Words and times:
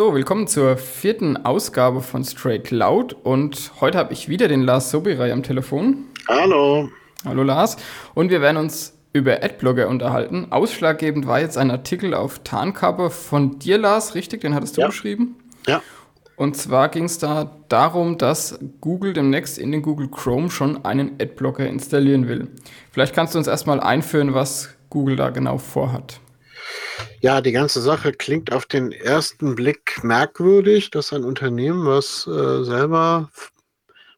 So, 0.00 0.14
willkommen 0.14 0.46
zur 0.46 0.78
vierten 0.78 1.36
Ausgabe 1.44 2.00
von 2.00 2.24
Straight 2.24 2.70
Loud 2.70 3.12
und 3.22 3.70
heute 3.82 3.98
habe 3.98 4.14
ich 4.14 4.30
wieder 4.30 4.48
den 4.48 4.62
Lars 4.62 4.90
Sobiray 4.90 5.30
am 5.30 5.42
Telefon. 5.42 6.06
Hallo. 6.26 6.88
Hallo 7.26 7.42
Lars. 7.42 7.76
Und 8.14 8.30
wir 8.30 8.40
werden 8.40 8.56
uns 8.56 8.96
über 9.12 9.44
Adblogger 9.44 9.88
unterhalten. 9.88 10.46
Ausschlaggebend 10.48 11.26
war 11.26 11.40
jetzt 11.40 11.58
ein 11.58 11.70
Artikel 11.70 12.14
auf 12.14 12.38
Tarnkappe 12.38 13.10
von 13.10 13.58
dir, 13.58 13.76
Lars, 13.76 14.14
richtig? 14.14 14.40
Den 14.40 14.54
hattest 14.54 14.78
du 14.78 14.80
ja. 14.80 14.86
geschrieben? 14.86 15.36
Ja. 15.66 15.82
Und 16.34 16.56
zwar 16.56 16.88
ging 16.88 17.04
es 17.04 17.18
da 17.18 17.54
darum, 17.68 18.16
dass 18.16 18.58
Google 18.80 19.12
demnächst 19.12 19.58
in 19.58 19.70
den 19.70 19.82
Google 19.82 20.08
Chrome 20.08 20.50
schon 20.50 20.82
einen 20.82 21.16
Adblocker 21.20 21.66
installieren 21.66 22.26
will. 22.26 22.48
Vielleicht 22.90 23.14
kannst 23.14 23.34
du 23.34 23.38
uns 23.38 23.48
erstmal 23.48 23.80
einführen, 23.80 24.32
was 24.32 24.70
Google 24.88 25.16
da 25.16 25.28
genau 25.28 25.58
vorhat. 25.58 26.20
Ja, 27.20 27.40
die 27.40 27.52
ganze 27.52 27.80
Sache 27.80 28.12
klingt 28.12 28.52
auf 28.52 28.66
den 28.66 28.92
ersten 28.92 29.54
Blick 29.54 30.02
merkwürdig, 30.02 30.90
dass 30.90 31.12
ein 31.12 31.24
Unternehmen, 31.24 31.86
was 31.86 32.26
äh, 32.26 32.64
selber 32.64 33.30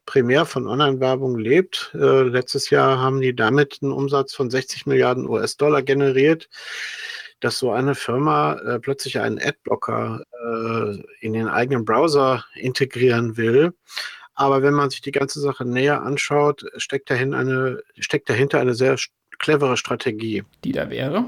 primär 0.05 0.45
von 0.45 0.67
Online-Werbung 0.67 1.37
lebt, 1.37 1.91
äh, 1.93 2.21
letztes 2.23 2.69
Jahr 2.69 2.99
haben 2.99 3.21
die 3.21 3.35
damit 3.35 3.79
einen 3.81 3.91
Umsatz 3.91 4.33
von 4.33 4.49
60 4.49 4.85
Milliarden 4.85 5.27
US-Dollar 5.27 5.81
generiert, 5.81 6.49
dass 7.39 7.59
so 7.59 7.71
eine 7.71 7.95
Firma 7.95 8.53
äh, 8.53 8.79
plötzlich 8.79 9.19
einen 9.19 9.39
Adblocker 9.39 10.23
äh, 10.31 11.03
in 11.19 11.33
den 11.33 11.47
eigenen 11.47 11.85
Browser 11.85 12.45
integrieren 12.55 13.37
will. 13.37 13.73
Aber 14.35 14.61
wenn 14.61 14.73
man 14.73 14.89
sich 14.89 15.01
die 15.01 15.11
ganze 15.11 15.39
Sache 15.39 15.65
näher 15.65 16.01
anschaut, 16.01 16.65
steckt 16.77 17.09
dahin 17.09 17.33
eine, 17.33 17.81
steckt 17.99 18.29
dahinter 18.29 18.59
eine 18.59 18.73
sehr 18.73 18.97
clevere 19.39 19.77
Strategie. 19.77 20.43
Die 20.63 20.71
da 20.71 20.89
wäre? 20.89 21.25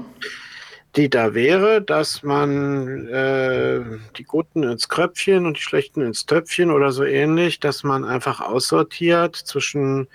Die 0.96 1.10
da 1.10 1.34
wäre, 1.34 1.82
dass 1.82 2.22
man 2.22 3.06
äh, 3.08 3.80
die 4.16 4.24
Guten 4.24 4.62
ins 4.62 4.88
Kröpfchen 4.88 5.44
und 5.44 5.58
die 5.58 5.62
Schlechten 5.62 6.00
ins 6.00 6.24
Töpfchen 6.24 6.70
oder 6.70 6.90
so 6.90 7.04
ähnlich, 7.04 7.60
dass 7.60 7.82
man 7.82 8.04
einfach 8.04 8.40
aussortiert 8.40 9.36
zwischen 9.36 10.08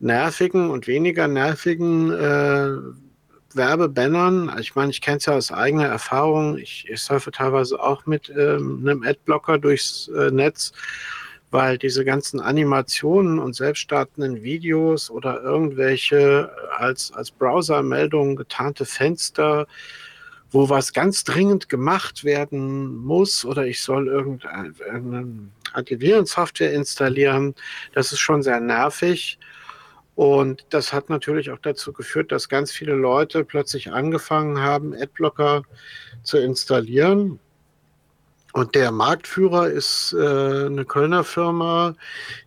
nervigen 0.00 0.70
und 0.70 0.88
weniger 0.88 1.28
nervigen 1.28 2.10
äh, 2.10 2.70
Werbebannern. 3.54 4.56
Ich 4.58 4.74
meine, 4.74 4.90
ich 4.90 5.00
kenne 5.00 5.18
es 5.18 5.26
ja 5.26 5.34
aus 5.34 5.52
eigener 5.52 5.86
Erfahrung. 5.86 6.58
Ich, 6.58 6.88
ich 6.88 7.00
surfe 7.00 7.30
teilweise 7.30 7.80
auch 7.80 8.04
mit 8.06 8.28
ähm, 8.30 8.80
einem 8.82 9.04
Adblocker 9.04 9.58
durchs 9.58 10.08
äh, 10.08 10.30
Netz 10.32 10.72
weil 11.52 11.76
diese 11.76 12.04
ganzen 12.04 12.40
Animationen 12.40 13.38
und 13.38 13.54
selbststartenden 13.54 14.42
Videos 14.42 15.10
oder 15.10 15.42
irgendwelche 15.42 16.50
als, 16.78 17.12
als 17.12 17.30
Browser-Meldungen 17.30 18.36
getarnte 18.36 18.86
Fenster, 18.86 19.66
wo 20.50 20.70
was 20.70 20.94
ganz 20.94 21.24
dringend 21.24 21.68
gemacht 21.68 22.24
werden 22.24 22.96
muss 22.96 23.44
oder 23.44 23.66
ich 23.66 23.82
soll 23.82 24.08
irgendeine, 24.08 25.50
Antivirensoftware 25.74 26.72
installieren, 26.72 27.54
das 27.94 28.12
ist 28.12 28.20
schon 28.20 28.42
sehr 28.42 28.60
nervig. 28.60 29.38
Und 30.14 30.66
das 30.68 30.92
hat 30.92 31.08
natürlich 31.08 31.50
auch 31.50 31.58
dazu 31.58 31.94
geführt, 31.94 32.32
dass 32.32 32.50
ganz 32.50 32.70
viele 32.70 32.92
Leute 32.92 33.44
plötzlich 33.44 33.92
angefangen 33.92 34.60
haben, 34.60 34.94
Adblocker 34.94 35.62
zu 36.22 36.36
installieren 36.38 37.40
und 38.52 38.74
der 38.74 38.92
Marktführer 38.92 39.68
ist 39.68 40.12
äh, 40.12 40.66
eine 40.66 40.84
Kölner 40.84 41.24
Firma, 41.24 41.94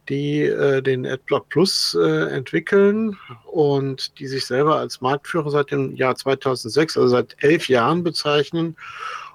die 0.08 0.42
äh, 0.42 0.84
den 0.84 1.06
AdBlock 1.06 1.50
Plus 1.50 1.98
äh, 2.00 2.30
entwickeln 2.30 3.18
und 3.46 4.20
die 4.20 4.28
sich 4.28 4.46
selber 4.46 4.76
als 4.76 5.02
Marktführer 5.02 5.50
seit 5.50 5.72
dem 5.72 5.96
Jahr 5.96 6.16
2006, 6.16 6.98
also 6.98 7.08
seit 7.08 7.36
elf 7.40 7.68
Jahren 7.70 8.04
bezeichnen. 8.04 8.76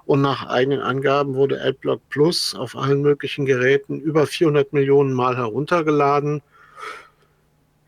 Und 0.05 0.21
nach 0.21 0.47
eigenen 0.47 0.79
Angaben 0.79 1.35
wurde 1.35 1.61
AdBlock 1.61 2.01
Plus 2.09 2.55
auf 2.55 2.77
allen 2.77 3.01
möglichen 3.01 3.45
Geräten 3.45 3.99
über 3.99 4.25
400 4.25 4.71
Millionen 4.71 5.13
Mal 5.13 5.35
heruntergeladen. 5.35 6.41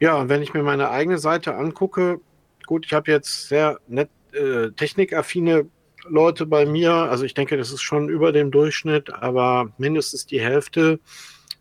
Ja, 0.01 0.27
wenn 0.27 0.41
ich 0.41 0.53
mir 0.53 0.63
meine 0.63 0.89
eigene 0.89 1.19
Seite 1.19 1.55
angucke, 1.55 2.19
gut, 2.65 2.85
ich 2.85 2.93
habe 2.93 3.11
jetzt 3.11 3.47
sehr 3.47 3.79
nett 3.87 4.09
äh, 4.33 4.71
technikaffine 4.71 5.67
Leute 6.07 6.45
bei 6.45 6.65
mir, 6.65 6.91
also 6.91 7.23
ich 7.23 7.33
denke, 7.33 7.57
das 7.57 7.71
ist 7.71 7.81
schon 7.81 8.09
über 8.09 8.31
dem 8.31 8.51
Durchschnitt, 8.51 9.13
aber 9.13 9.71
mindestens 9.77 10.25
die 10.25 10.41
Hälfte 10.41 10.99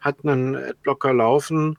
hat 0.01 0.25
einen 0.25 0.57
Adblocker 0.57 1.13
laufen 1.13 1.79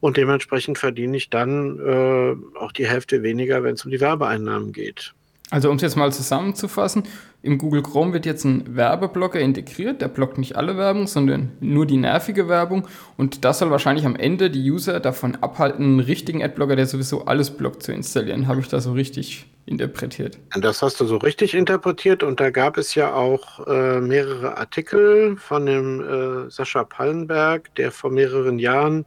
und 0.00 0.16
dementsprechend 0.16 0.78
verdiene 0.78 1.16
ich 1.16 1.30
dann 1.30 1.78
äh, 1.78 2.58
auch 2.58 2.72
die 2.72 2.86
Hälfte 2.86 3.22
weniger, 3.22 3.62
wenn 3.62 3.74
es 3.74 3.84
um 3.84 3.90
die 3.90 4.00
Werbeeinnahmen 4.00 4.72
geht. 4.72 5.14
Also 5.50 5.68
um 5.68 5.76
es 5.76 5.82
jetzt 5.82 5.96
mal 5.96 6.12
zusammenzufassen, 6.12 7.02
im 7.42 7.58
Google 7.58 7.82
Chrome 7.82 8.12
wird 8.12 8.24
jetzt 8.24 8.44
ein 8.44 8.76
Werbeblocker 8.76 9.40
integriert, 9.40 10.00
der 10.00 10.08
blockt 10.08 10.38
nicht 10.38 10.56
alle 10.56 10.76
Werbung, 10.76 11.08
sondern 11.08 11.50
nur 11.58 11.86
die 11.86 11.96
nervige 11.96 12.48
Werbung 12.48 12.86
und 13.16 13.44
das 13.44 13.58
soll 13.58 13.70
wahrscheinlich 13.70 14.06
am 14.06 14.14
Ende 14.14 14.50
die 14.50 14.70
User 14.70 15.00
davon 15.00 15.36
abhalten, 15.36 15.84
einen 15.84 16.00
richtigen 16.00 16.42
Adblocker, 16.42 16.76
der 16.76 16.86
sowieso 16.86 17.24
alles 17.24 17.50
blockt, 17.50 17.82
zu 17.82 17.92
installieren. 17.92 18.46
Habe 18.46 18.60
ich 18.60 18.68
das 18.68 18.84
so 18.84 18.92
richtig 18.92 19.46
interpretiert? 19.66 20.38
Das 20.60 20.82
hast 20.82 21.00
du 21.00 21.06
so 21.06 21.16
richtig 21.16 21.54
interpretiert 21.54 22.22
und 22.22 22.38
da 22.38 22.50
gab 22.50 22.76
es 22.76 22.94
ja 22.94 23.12
auch 23.12 23.66
äh, 23.66 24.00
mehrere 24.00 24.56
Artikel 24.56 25.36
von 25.36 25.66
dem 25.66 26.00
äh, 26.46 26.50
Sascha 26.50 26.84
Pallenberg, 26.84 27.74
der 27.74 27.90
vor 27.90 28.10
mehreren 28.10 28.58
Jahren 28.60 29.04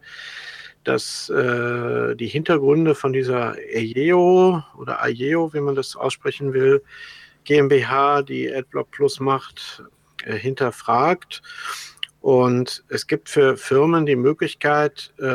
dass 0.83 1.29
äh, 1.29 2.16
die 2.16 2.27
Hintergründe 2.27 2.95
von 2.95 3.13
dieser 3.13 3.55
EIEO 3.57 4.63
oder 4.77 5.01
AIEO, 5.01 5.53
wie 5.53 5.61
man 5.61 5.75
das 5.75 5.95
aussprechen 5.95 6.53
will, 6.53 6.81
GmbH, 7.44 8.21
die 8.21 8.53
AdBlock 8.53 8.91
Plus 8.91 9.19
macht, 9.19 9.83
äh, 10.25 10.35
hinterfragt. 10.35 11.41
Und 12.23 12.85
es 12.88 13.07
gibt 13.07 13.27
für 13.27 13.57
Firmen 13.57 14.05
die 14.05 14.16
Möglichkeit. 14.16 15.11
Äh, 15.19 15.25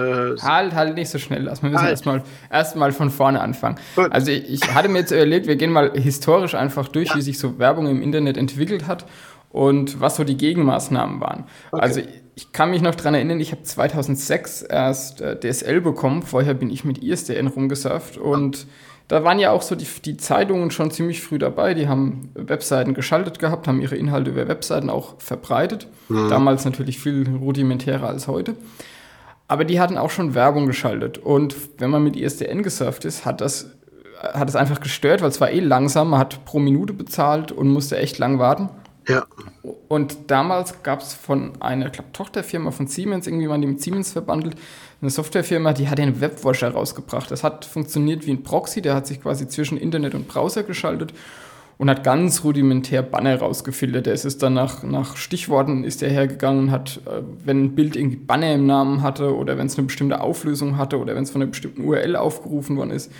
halt, 0.40 0.74
halt 0.74 0.94
nicht 0.94 1.10
so 1.10 1.18
schnell. 1.18 1.42
Lass. 1.42 1.62
Wir 1.62 1.68
müssen 1.68 1.82
halt. 1.82 1.90
erstmal 1.90 2.22
erst 2.50 2.96
von 2.96 3.10
vorne 3.10 3.42
anfangen. 3.42 3.78
Gut. 3.94 4.10
Also, 4.10 4.30
ich, 4.30 4.48
ich 4.48 4.74
hatte 4.74 4.88
mir 4.88 5.00
jetzt 5.00 5.10
überlegt, 5.10 5.46
wir 5.46 5.56
gehen 5.56 5.70
mal 5.70 5.92
historisch 5.92 6.54
einfach 6.54 6.88
durch, 6.88 7.10
ja. 7.10 7.16
wie 7.16 7.20
sich 7.20 7.38
so 7.38 7.58
Werbung 7.58 7.88
im 7.88 8.00
Internet 8.00 8.38
entwickelt 8.38 8.86
hat 8.86 9.04
und 9.50 10.00
was 10.00 10.16
so 10.16 10.24
die 10.24 10.38
Gegenmaßnahmen 10.38 11.20
waren. 11.20 11.44
Okay. 11.72 11.82
Also, 11.82 12.00
ich 12.38 12.52
kann 12.52 12.70
mich 12.70 12.82
noch 12.82 12.94
daran 12.94 13.14
erinnern, 13.14 13.40
ich 13.40 13.50
habe 13.50 13.64
2006 13.64 14.62
erst 14.62 15.20
äh, 15.20 15.36
DSL 15.40 15.80
bekommen. 15.80 16.22
Vorher 16.22 16.54
bin 16.54 16.70
ich 16.70 16.84
mit 16.84 17.02
ISDN 17.02 17.48
rumgesurft 17.48 18.16
und 18.16 18.68
da 19.08 19.24
waren 19.24 19.40
ja 19.40 19.50
auch 19.50 19.62
so 19.62 19.74
die, 19.74 19.88
die, 20.04 20.16
Zeitungen 20.18 20.70
schon 20.70 20.92
ziemlich 20.92 21.20
früh 21.20 21.40
dabei. 21.40 21.74
Die 21.74 21.88
haben 21.88 22.30
Webseiten 22.34 22.94
geschaltet 22.94 23.40
gehabt, 23.40 23.66
haben 23.66 23.80
ihre 23.80 23.96
Inhalte 23.96 24.30
über 24.30 24.46
Webseiten 24.46 24.88
auch 24.88 25.20
verbreitet. 25.20 25.88
Mhm. 26.08 26.30
Damals 26.30 26.64
natürlich 26.64 27.00
viel 27.00 27.28
rudimentärer 27.28 28.06
als 28.06 28.28
heute. 28.28 28.54
Aber 29.48 29.64
die 29.64 29.80
hatten 29.80 29.98
auch 29.98 30.10
schon 30.10 30.36
Werbung 30.36 30.66
geschaltet. 30.66 31.18
Und 31.18 31.56
wenn 31.78 31.90
man 31.90 32.04
mit 32.04 32.14
ISDN 32.14 32.62
gesurft 32.62 33.04
ist, 33.04 33.24
hat 33.24 33.40
das, 33.40 33.72
hat 34.22 34.46
das 34.46 34.54
einfach 34.54 34.78
gestört, 34.78 35.22
weil 35.22 35.30
es 35.30 35.40
war 35.40 35.50
eh 35.50 35.58
langsam. 35.58 36.10
Man 36.10 36.20
hat 36.20 36.44
pro 36.44 36.60
Minute 36.60 36.92
bezahlt 36.92 37.50
und 37.50 37.68
musste 37.68 37.96
echt 37.96 38.18
lang 38.18 38.38
warten. 38.38 38.68
Ja. 39.08 39.26
Und 39.88 40.30
damals 40.30 40.82
gab 40.82 41.00
es 41.00 41.14
von 41.14 41.52
einer 41.60 41.88
glaub, 41.90 42.12
Tochterfirma 42.12 42.70
von 42.70 42.86
Siemens, 42.86 43.26
irgendwie 43.26 43.48
waren 43.48 43.62
die 43.62 43.66
mit 43.66 43.80
Siemens 43.80 44.12
verbandelt, 44.12 44.56
eine 45.00 45.10
Softwarefirma, 45.10 45.72
die 45.72 45.88
hat 45.88 45.98
einen 45.98 46.20
Webwasher 46.20 46.70
rausgebracht. 46.70 47.30
Das 47.30 47.42
hat 47.42 47.64
funktioniert 47.64 48.26
wie 48.26 48.32
ein 48.32 48.42
Proxy, 48.42 48.82
der 48.82 48.94
hat 48.94 49.06
sich 49.06 49.22
quasi 49.22 49.48
zwischen 49.48 49.78
Internet 49.78 50.14
und 50.14 50.28
Browser 50.28 50.62
geschaltet 50.62 51.14
und 51.78 51.88
hat 51.88 52.04
ganz 52.04 52.44
rudimentär 52.44 53.02
Banner 53.02 53.38
rausgefiltert. 53.38 54.06
Der 54.06 54.14
ist 54.14 54.42
dann 54.42 54.54
nach, 54.54 54.82
nach 54.82 55.16
Stichworten 55.16 55.84
ist 55.84 56.02
der 56.02 56.10
hergegangen 56.10 56.64
und 56.64 56.70
hat, 56.70 57.00
äh, 57.06 57.22
wenn 57.44 57.64
ein 57.64 57.74
Bild 57.74 57.96
irgendwie 57.96 58.16
Banner 58.16 58.52
im 58.52 58.66
Namen 58.66 59.02
hatte 59.02 59.34
oder 59.34 59.56
wenn 59.56 59.68
es 59.68 59.78
eine 59.78 59.86
bestimmte 59.86 60.20
Auflösung 60.20 60.76
hatte 60.76 60.98
oder 60.98 61.14
wenn 61.14 61.22
es 61.22 61.30
von 61.30 61.40
einer 61.40 61.50
bestimmten 61.50 61.84
URL 61.84 62.16
aufgerufen 62.16 62.76
worden 62.76 62.90
ist, 62.90 63.10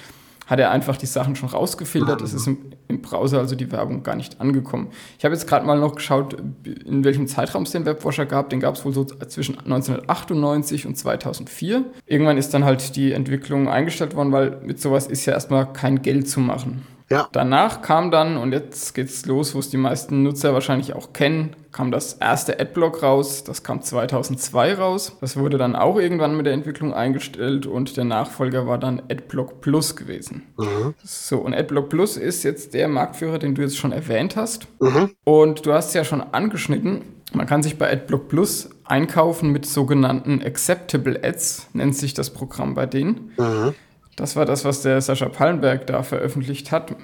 hat 0.48 0.58
er 0.58 0.70
einfach 0.70 0.96
die 0.96 1.06
Sachen 1.06 1.36
schon 1.36 1.50
rausgefiltert. 1.50 2.22
Es 2.22 2.32
ist 2.32 2.46
im, 2.46 2.72
im, 2.88 3.02
Browser 3.02 3.38
also 3.38 3.54
die 3.54 3.70
Werbung 3.70 4.02
gar 4.02 4.16
nicht 4.16 4.40
angekommen. 4.40 4.88
Ich 5.18 5.24
habe 5.26 5.34
jetzt 5.34 5.46
gerade 5.46 5.66
mal 5.66 5.78
noch 5.78 5.94
geschaut, 5.94 6.36
in 6.64 7.04
welchem 7.04 7.26
Zeitraum 7.26 7.64
es 7.64 7.72
den 7.72 7.84
Webwasher 7.84 8.24
gab. 8.24 8.48
Den 8.48 8.58
gab 8.58 8.74
es 8.74 8.84
wohl 8.84 8.94
so 8.94 9.04
zwischen 9.04 9.58
1998 9.58 10.86
und 10.86 10.96
2004. 10.96 11.84
Irgendwann 12.06 12.38
ist 12.38 12.54
dann 12.54 12.64
halt 12.64 12.96
die 12.96 13.12
Entwicklung 13.12 13.68
eingestellt 13.68 14.16
worden, 14.16 14.32
weil 14.32 14.58
mit 14.64 14.80
sowas 14.80 15.06
ist 15.06 15.26
ja 15.26 15.34
erstmal 15.34 15.70
kein 15.70 16.00
Geld 16.00 16.30
zu 16.30 16.40
machen. 16.40 16.86
Ja. 17.10 17.28
Danach 17.32 17.82
kam 17.82 18.10
dann, 18.10 18.38
und 18.38 18.52
jetzt 18.52 18.94
geht's 18.94 19.26
los, 19.26 19.54
wo 19.54 19.58
es 19.58 19.68
die 19.68 19.76
meisten 19.76 20.22
Nutzer 20.22 20.54
wahrscheinlich 20.54 20.94
auch 20.94 21.12
kennen, 21.12 21.56
kam 21.78 21.92
das 21.92 22.14
erste 22.14 22.58
Adblock 22.58 23.04
raus. 23.04 23.44
Das 23.44 23.62
kam 23.62 23.82
2002 23.82 24.74
raus. 24.74 25.16
Das 25.20 25.36
wurde 25.36 25.58
dann 25.58 25.76
auch 25.76 25.96
irgendwann 25.96 26.36
mit 26.36 26.44
der 26.44 26.52
Entwicklung 26.52 26.92
eingestellt 26.92 27.66
und 27.66 27.96
der 27.96 28.02
Nachfolger 28.02 28.66
war 28.66 28.78
dann 28.78 29.00
Adblock 29.08 29.60
Plus 29.60 29.94
gewesen. 29.94 30.42
Mhm. 30.56 30.94
So, 31.04 31.38
und 31.38 31.54
Adblock 31.54 31.88
Plus 31.88 32.16
ist 32.16 32.42
jetzt 32.42 32.74
der 32.74 32.88
Marktführer, 32.88 33.38
den 33.38 33.54
du 33.54 33.62
jetzt 33.62 33.76
schon 33.76 33.92
erwähnt 33.92 34.34
hast. 34.34 34.66
Mhm. 34.80 35.12
Und 35.22 35.66
du 35.66 35.72
hast 35.72 35.88
es 35.88 35.94
ja 35.94 36.02
schon 36.02 36.20
angeschnitten. 36.20 37.02
Man 37.32 37.46
kann 37.46 37.62
sich 37.62 37.78
bei 37.78 37.88
AdBlock 37.92 38.26
Plus 38.26 38.70
einkaufen 38.84 39.52
mit 39.52 39.64
sogenannten 39.64 40.42
Acceptable 40.42 41.20
Ads, 41.22 41.68
nennt 41.74 41.94
sich 41.94 42.12
das 42.12 42.30
Programm 42.30 42.74
bei 42.74 42.86
denen. 42.86 43.30
Mhm. 43.36 43.74
Das 44.16 44.34
war 44.34 44.46
das, 44.46 44.64
was 44.64 44.82
der 44.82 45.00
Sascha 45.00 45.28
Pallenberg 45.28 45.86
da 45.86 46.02
veröffentlicht 46.02 46.72
hat. 46.72 46.96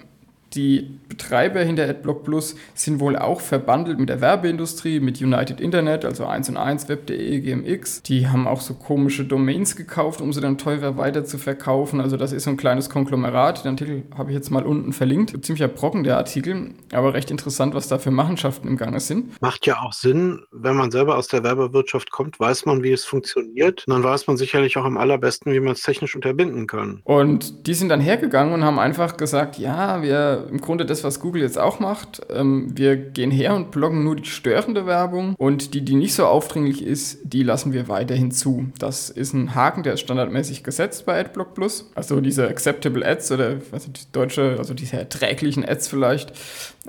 Die 0.55 0.99
Treiber 1.19 1.61
hinter 1.61 1.89
AdBlock 1.89 2.25
Plus 2.25 2.57
sind 2.75 3.01
wohl 3.01 3.17
auch 3.17 3.41
verbandelt 3.41 3.99
mit 3.99 4.09
der 4.09 4.21
Werbeindustrie, 4.21 5.01
mit 5.01 5.21
United 5.21 5.61
Internet, 5.61 6.05
also 6.05 6.27
1 6.27 6.49
und 6.51 6.57
1, 6.57 6.89
Web.de, 6.89 7.41
GMX. 7.41 8.03
Die 8.03 8.29
haben 8.29 8.47
auch 8.47 8.61
so 8.61 8.75
komische 8.75 9.25
Domains 9.25 9.77
gekauft, 9.77 10.21
um 10.21 10.33
sie 10.33 10.41
dann 10.41 10.59
teurer 10.59 10.97
weiter 10.97 11.25
zu 11.25 11.39
verkaufen. 11.39 12.01
Also 12.01 12.17
das 12.17 12.33
ist 12.33 12.45
so 12.45 12.51
ein 12.51 12.57
kleines 12.57 12.91
Konglomerat. 12.91 13.65
Den 13.65 13.73
Artikel 13.73 14.03
habe 14.17 14.31
ich 14.31 14.37
jetzt 14.37 14.51
mal 14.51 14.65
unten 14.65 14.93
verlinkt. 14.93 15.45
Ziemlicher 15.45 15.69
Brocken 15.69 16.05
der 16.05 16.17
Artikel, 16.17 16.71
aber 16.93 17.15
recht 17.15 17.31
interessant, 17.31 17.75
was 17.75 17.89
da 17.89 17.99
für 17.99 18.11
Machenschaften 18.11 18.69
im 18.69 18.77
Gange 18.77 19.01
sind. 19.01 19.41
Macht 19.41 19.67
ja 19.67 19.81
auch 19.81 19.93
Sinn, 19.93 20.43
wenn 20.53 20.77
man 20.77 20.91
selber 20.91 21.17
aus 21.17 21.29
der 21.29 21.43
Werbewirtschaft 21.43 22.11
kommt, 22.11 22.39
weiß 22.39 22.67
man, 22.67 22.83
wie 22.83 22.93
es 22.93 23.05
funktioniert. 23.05 23.85
Und 23.87 23.95
dann 23.95 24.05
weiß 24.05 24.27
man 24.27 24.37
sicherlich 24.37 24.77
auch 24.77 24.85
am 24.85 24.97
allerbesten, 24.97 25.53
wie 25.53 25.61
man 25.61 25.73
es 25.73 25.83
technisch 25.83 26.15
unterbinden 26.15 26.67
kann. 26.67 27.01
Und 27.05 27.67
die 27.67 27.75
sind 27.75 27.89
dann 27.89 28.01
hergegangen 28.01 28.55
und 28.55 28.65
haben 28.65 28.79
einfach 28.79 29.17
gesagt, 29.17 29.59
ja, 29.59 30.03
wir 30.03 30.44
im 30.49 30.61
Grunde 30.61 30.87
das, 30.87 31.05
was 31.05 31.21
Google 31.21 31.43
jetzt 31.43 31.59
auch 31.59 31.81
macht, 31.81 32.23
ähm, 32.31 32.73
wir 32.77 32.97
gehen 32.97 33.31
her 33.31 33.55
und 33.55 33.71
bloggen 33.71 34.05
nur 34.05 34.17
die 34.17 34.25
störende 34.25 34.87
Werbung 34.87 35.35
und 35.39 35.75
die, 35.75 35.85
die 35.85 35.95
nicht 35.95 36.15
so 36.15 36.27
aufdringlich 36.27 36.85
ist, 36.85 37.19
die 37.25 37.43
lassen 37.43 37.73
wir 37.73 37.89
weiterhin 37.89 38.31
zu. 38.31 38.67
Das 38.79 39.11
ist 39.11 39.33
ein 39.33 39.55
Haken, 39.55 39.83
der 39.83 39.95
ist 39.95 40.01
standardmäßig 40.01 40.65
gesetzt 40.65 41.07
bei 41.07 41.19
AdBlock 41.21 41.55
Plus. 41.55 41.91
Also 41.95 42.21
diese 42.21 42.49
Acceptable 42.49 43.07
Ads 43.07 43.33
oder 43.33 43.57
was 43.71 43.85
die 43.85 43.93
deutsche, 44.13 44.57
also 44.59 44.75
diese 44.75 44.97
erträglichen 44.97 45.65
Ads 45.65 45.89
vielleicht, 45.89 46.33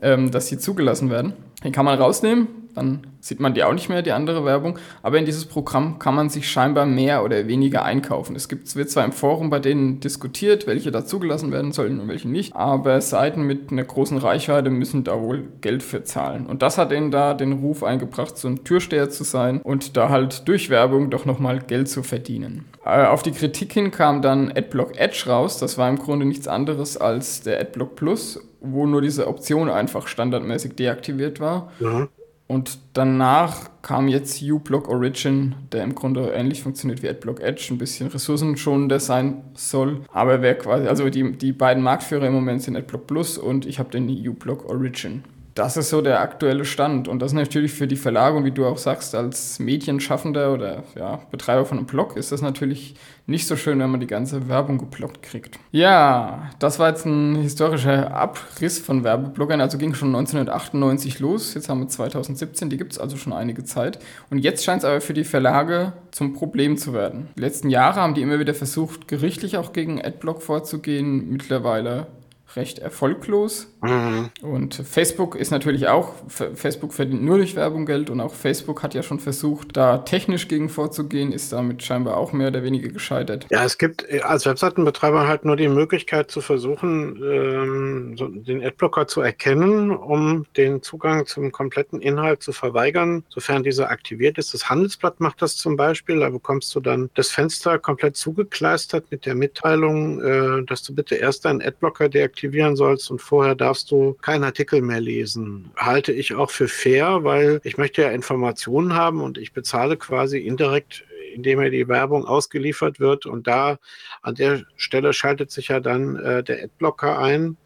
ähm, 0.02 0.32
dass 0.32 0.48
sie 0.48 0.58
zugelassen 0.58 1.10
werden. 1.10 1.34
Den 1.64 1.72
kann 1.72 1.86
man 1.86 1.98
rausnehmen, 1.98 2.48
dann 2.76 3.08
sieht 3.20 3.40
man 3.40 3.54
die 3.54 3.64
auch 3.64 3.74
nicht 3.74 3.90
mehr, 3.90 4.02
die 4.02 4.12
andere 4.12 4.46
Werbung. 4.46 4.78
Aber 5.02 5.18
in 5.18 5.26
dieses 5.26 5.46
Programm 5.46 5.98
kann 5.98 6.16
man 6.16 6.30
sich 6.30 6.50
scheinbar 6.50 6.86
mehr 6.86 7.24
oder 7.24 7.48
weniger 7.48 7.84
einkaufen. 7.84 8.36
Es 8.36 8.48
gibt, 8.48 8.76
wird 8.76 8.90
zwar 8.90 9.06
im 9.06 9.12
Forum 9.12 9.50
bei 9.50 9.60
denen 9.60 10.00
diskutiert, 10.00 10.68
welche 10.68 10.92
da 10.92 11.06
zugelassen 11.06 11.52
werden 11.52 11.72
sollen 11.72 12.00
und 12.00 12.08
welche 12.08 12.30
nicht, 12.30 12.56
aber 12.56 13.02
Seiten 13.02 13.44
mit 13.44 13.72
einer 13.72 13.84
großen 13.84 14.18
Reichweite 14.18 14.70
müssen 14.70 15.04
da 15.04 15.20
wohl 15.20 15.48
Geld 15.62 15.82
für 15.82 16.04
zahlen. 16.04 16.46
Und 16.46 16.62
das 16.62 16.78
hat 16.78 16.92
ihnen 16.92 17.12
da 17.12 17.34
den 17.34 17.54
Ruf 17.54 17.84
eingebracht, 17.84 18.38
so 18.38 18.48
ein 18.48 18.64
Türsteher 18.64 19.10
zu 19.10 19.24
sein 19.24 19.62
und 19.62 19.98
da 19.98 20.10
halt 20.10 20.48
durch 20.48 20.70
Werbung 20.70 21.10
doch 21.10 21.26
nochmal 21.26 21.60
Geld 21.60 21.90
zu 21.90 22.04
verdienen. 22.04 22.66
Äh, 22.86 23.06
auf 23.06 23.24
die 23.24 23.32
Kritik 23.32 23.74
hin 23.74 23.92
kam 23.92 24.22
dann 24.22 24.52
AdBlock 24.52 24.98
Edge 24.98 25.24
raus. 25.28 25.58
Das 25.58 25.78
war 25.78 25.90
im 25.90 25.98
Grunde 25.98 26.26
nichts 26.26 26.48
anderes 26.48 26.98
als 26.98 27.42
der 27.42 27.60
AdBlock 27.60 27.96
Plus, 27.96 28.40
wo 28.62 28.86
nur 28.86 29.02
diese 29.02 29.28
Option 29.28 29.70
einfach 29.70 30.08
standardmäßig 30.08 30.76
deaktiviert 30.76 31.40
war. 31.40 31.72
Mhm. 31.80 32.10
Und 32.48 32.78
danach 32.94 33.70
kam 33.82 34.08
jetzt 34.08 34.42
uBlock 34.42 34.88
Origin, 34.88 35.56
der 35.72 35.84
im 35.84 35.96
Grunde 35.96 36.30
ähnlich 36.30 36.62
funktioniert 36.62 37.02
wie 37.02 37.10
AdBlock 37.10 37.40
Edge, 37.40 37.70
ein 37.72 37.80
bisschen 37.80 38.08
ressourcenschonender 38.08 39.00
sein 39.00 39.42
soll. 39.56 40.02
Aber 40.14 40.42
wer 40.44 40.56
quasi, 40.56 40.88
also 40.88 41.10
die, 41.10 41.32
die 41.38 41.54
beiden 41.54 41.82
Marktführer 41.82 42.28
im 42.28 42.34
Moment 42.34 42.62
sind 42.62 42.76
AdBlock 42.76 43.08
Plus 43.08 43.38
und 43.40 43.66
ich 43.66 43.80
habe 43.80 43.90
den 43.90 44.08
uBlock 44.08 44.70
Origin 44.70 45.24
das 45.56 45.78
ist 45.78 45.90
so 45.90 46.02
der 46.02 46.20
aktuelle 46.20 46.66
Stand. 46.66 47.08
Und 47.08 47.22
das 47.22 47.32
ist 47.32 47.38
natürlich 47.38 47.72
für 47.72 47.88
die 47.88 47.96
Verlage, 47.96 48.36
und 48.36 48.44
wie 48.44 48.52
du 48.52 48.66
auch 48.66 48.78
sagst, 48.78 49.16
als 49.16 49.58
Medienschaffender 49.58 50.54
oder 50.54 50.84
ja, 50.96 51.22
Betreiber 51.32 51.66
von 51.66 51.78
einem 51.78 51.88
Blog 51.88 52.18
ist 52.18 52.34
das 52.34 52.42
natürlich 52.42 52.96
nicht 53.26 53.48
so 53.48 53.56
schön, 53.56 53.80
wenn 53.80 53.90
man 53.90 54.02
die 54.02 54.08
ganze 54.08 54.50
Werbung 54.50 54.78
geblockt 54.78 55.24
kriegt. 55.24 55.58
Ja, 55.72 56.50
das 56.60 56.78
war 56.78 56.90
jetzt 56.90 57.06
ein 57.06 57.36
historischer 57.36 58.14
Abriss 58.14 58.80
von 58.80 59.06
Werbebloggern. 59.06 59.62
Also 59.62 59.78
ging 59.78 59.94
schon 59.94 60.10
1998 60.10 61.22
los. 61.22 61.54
Jetzt 61.54 61.70
haben 61.70 61.80
wir 61.80 61.88
2017, 61.88 62.70
die 62.70 62.78
gibt 62.78 62.92
es 62.92 63.00
also 63.00 63.16
schon 63.16 63.32
einige 63.32 63.64
Zeit. 63.64 64.00
Und 64.30 64.40
jetzt 64.40 64.66
scheint 64.66 64.84
es 64.84 64.86
aber 64.86 65.00
für 65.00 65.14
die 65.14 65.24
Verlage 65.24 65.94
zum 66.12 66.34
Problem 66.34 66.76
zu 66.78 66.94
werden. 66.94 67.30
Die 67.38 67.42
letzten 67.42 67.70
Jahre 67.70 68.02
haben 68.02 68.14
die 68.14 68.22
immer 68.22 68.40
wieder 68.40 68.54
versucht, 68.54 69.08
gerichtlich 69.08 69.56
auch 69.56 69.72
gegen 69.72 70.04
Adblock 70.04 70.42
vorzugehen. 70.42 71.30
Mittlerweile 71.30 72.08
recht 72.56 72.80
erfolglos. 72.80 73.68
Mhm. 73.86 74.30
Und 74.42 74.76
Facebook 74.76 75.36
ist 75.36 75.52
natürlich 75.52 75.88
auch, 75.88 76.14
Facebook 76.28 76.94
verdient 76.94 77.24
nur 77.24 77.38
durch 77.38 77.56
Werbung 77.56 77.86
Geld 77.86 78.10
und 78.10 78.22
auch 78.22 78.34
Facebook 78.34 78.84
hat 78.84 78.94
ja 78.94 79.04
schon 79.04 79.20
versucht, 79.20 79.76
da 79.78 80.00
technisch 80.00 80.48
gegen 80.48 80.70
vorzugehen, 80.70 81.32
ist 81.32 81.54
damit 81.54 81.84
scheinbar 81.84 82.18
auch 82.18 82.34
mehr 82.34 82.50
oder 82.50 82.64
weniger 82.64 82.90
gescheitert. 82.90 83.48
Ja, 83.50 83.64
es 83.64 83.78
gibt 83.78 84.08
äh, 84.10 84.22
als 84.22 84.46
Webseitenbetreiber 84.46 85.28
halt 85.28 85.46
nur 85.46 85.56
die 85.56 85.68
Möglichkeit 85.68 86.32
zu 86.32 86.42
versuchen, 86.42 87.22
ähm, 87.24 88.16
so 88.18 88.28
den 88.28 88.64
Adblocker 88.64 89.08
zu 89.08 89.22
erkennen, 89.22 89.92
um 89.92 90.46
den 90.58 90.82
Zugang 90.82 91.26
zum 91.26 91.52
kompletten 91.52 92.02
Inhalt 92.02 92.42
zu 92.42 92.52
verweigern, 92.52 93.24
sofern 93.30 93.64
dieser 93.64 93.90
aktiviert 93.90 94.38
ist. 94.38 94.54
Das 94.54 94.70
Handelsblatt 94.70 95.20
macht 95.20 95.42
das 95.42 95.58
zum 95.58 95.76
Beispiel, 95.76 96.20
da 96.20 96.30
bekommst 96.30 96.74
du 96.76 96.80
dann 96.80 97.10
das 97.16 97.30
Fenster 97.30 97.80
komplett 97.80 98.16
zugekleistert 98.16 99.06
mit 99.12 99.26
der 99.26 99.36
Mitteilung, 99.36 100.22
äh, 100.22 100.64
dass 100.66 100.84
du 100.84 100.94
bitte 100.94 101.16
erst 101.16 101.46
deinen 101.46 101.62
Adblocker 101.62 102.10
deaktivieren 102.10 102.76
sollst 102.76 103.12
und 103.12 103.22
vorher 103.22 103.56
darfst 103.56 103.75
darfst 103.76 103.92
du 103.92 104.14
keinen 104.22 104.46
Artikel 104.46 104.82
mehr 104.82 105.02
lesen. 105.02 105.70
Halte 105.76 106.14
ich 106.14 106.34
auch 106.34 106.50
für 106.50 106.70
fair, 106.70 107.26
weil 107.26 107.60
ich 107.66 107.78
möchte 107.78 108.04
ja 108.04 108.10
Informationen 108.10 108.94
haben 108.94 109.20
und 109.20 109.38
ich 109.38 109.52
bezahle 109.52 109.98
quasi 109.98 110.40
indirekt 110.40 111.04
indem 111.34 111.60
mir 111.60 111.70
die 111.70 111.90
Werbung 111.90 112.24
ausgeliefert 112.24 113.02
wird. 113.02 113.26
Und 113.26 113.46
da 113.46 113.78
an 114.22 114.36
der 114.36 114.64
Stelle 114.78 115.12
schaltet 115.12 115.52
sich 115.52 115.68
ja 115.68 115.82
dann 115.82 116.16
äh, 116.16 116.42
der 116.42 116.64
Adblocker 116.64 117.20
ein. 117.20 117.58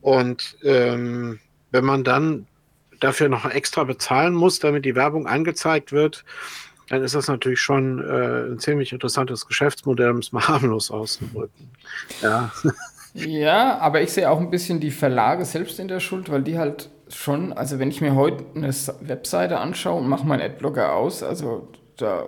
Und 0.00 0.56
ähm, 0.64 1.38
wenn 1.70 1.84
man 1.84 2.02
dann 2.02 2.48
dafür 2.98 3.28
noch 3.28 3.48
extra 3.48 3.84
bezahlen 3.84 4.34
muss, 4.34 4.58
damit 4.58 4.84
die 4.84 4.96
Werbung 4.96 5.28
angezeigt 5.28 5.92
wird, 5.92 6.24
dann 6.88 7.04
ist 7.04 7.14
das 7.14 7.28
natürlich 7.28 7.60
schon 7.60 8.00
äh, 8.00 8.50
ein 8.50 8.58
ziemlich 8.58 8.92
interessantes 8.92 9.46
Geschäftsmodell, 9.46 10.10
um 10.10 10.18
es 10.18 10.32
mal 10.32 10.48
harmlos 10.48 10.90
auszudrücken. 10.90 11.70
Ja. 12.22 12.50
Ja, 13.14 13.78
aber 13.78 14.02
ich 14.02 14.12
sehe 14.12 14.28
auch 14.28 14.40
ein 14.40 14.50
bisschen 14.50 14.80
die 14.80 14.90
Verlage 14.90 15.44
selbst 15.44 15.78
in 15.78 15.88
der 15.88 16.00
Schuld, 16.00 16.30
weil 16.30 16.42
die 16.42 16.58
halt 16.58 16.90
schon, 17.08 17.52
also 17.52 17.78
wenn 17.78 17.88
ich 17.88 18.00
mir 18.00 18.14
heute 18.16 18.44
eine 18.54 18.74
Webseite 19.00 19.58
anschaue 19.58 20.00
und 20.00 20.08
mache 20.08 20.26
meinen 20.26 20.42
Adblocker 20.42 20.94
aus, 20.94 21.22
also 21.22 21.68
da, 21.96 22.26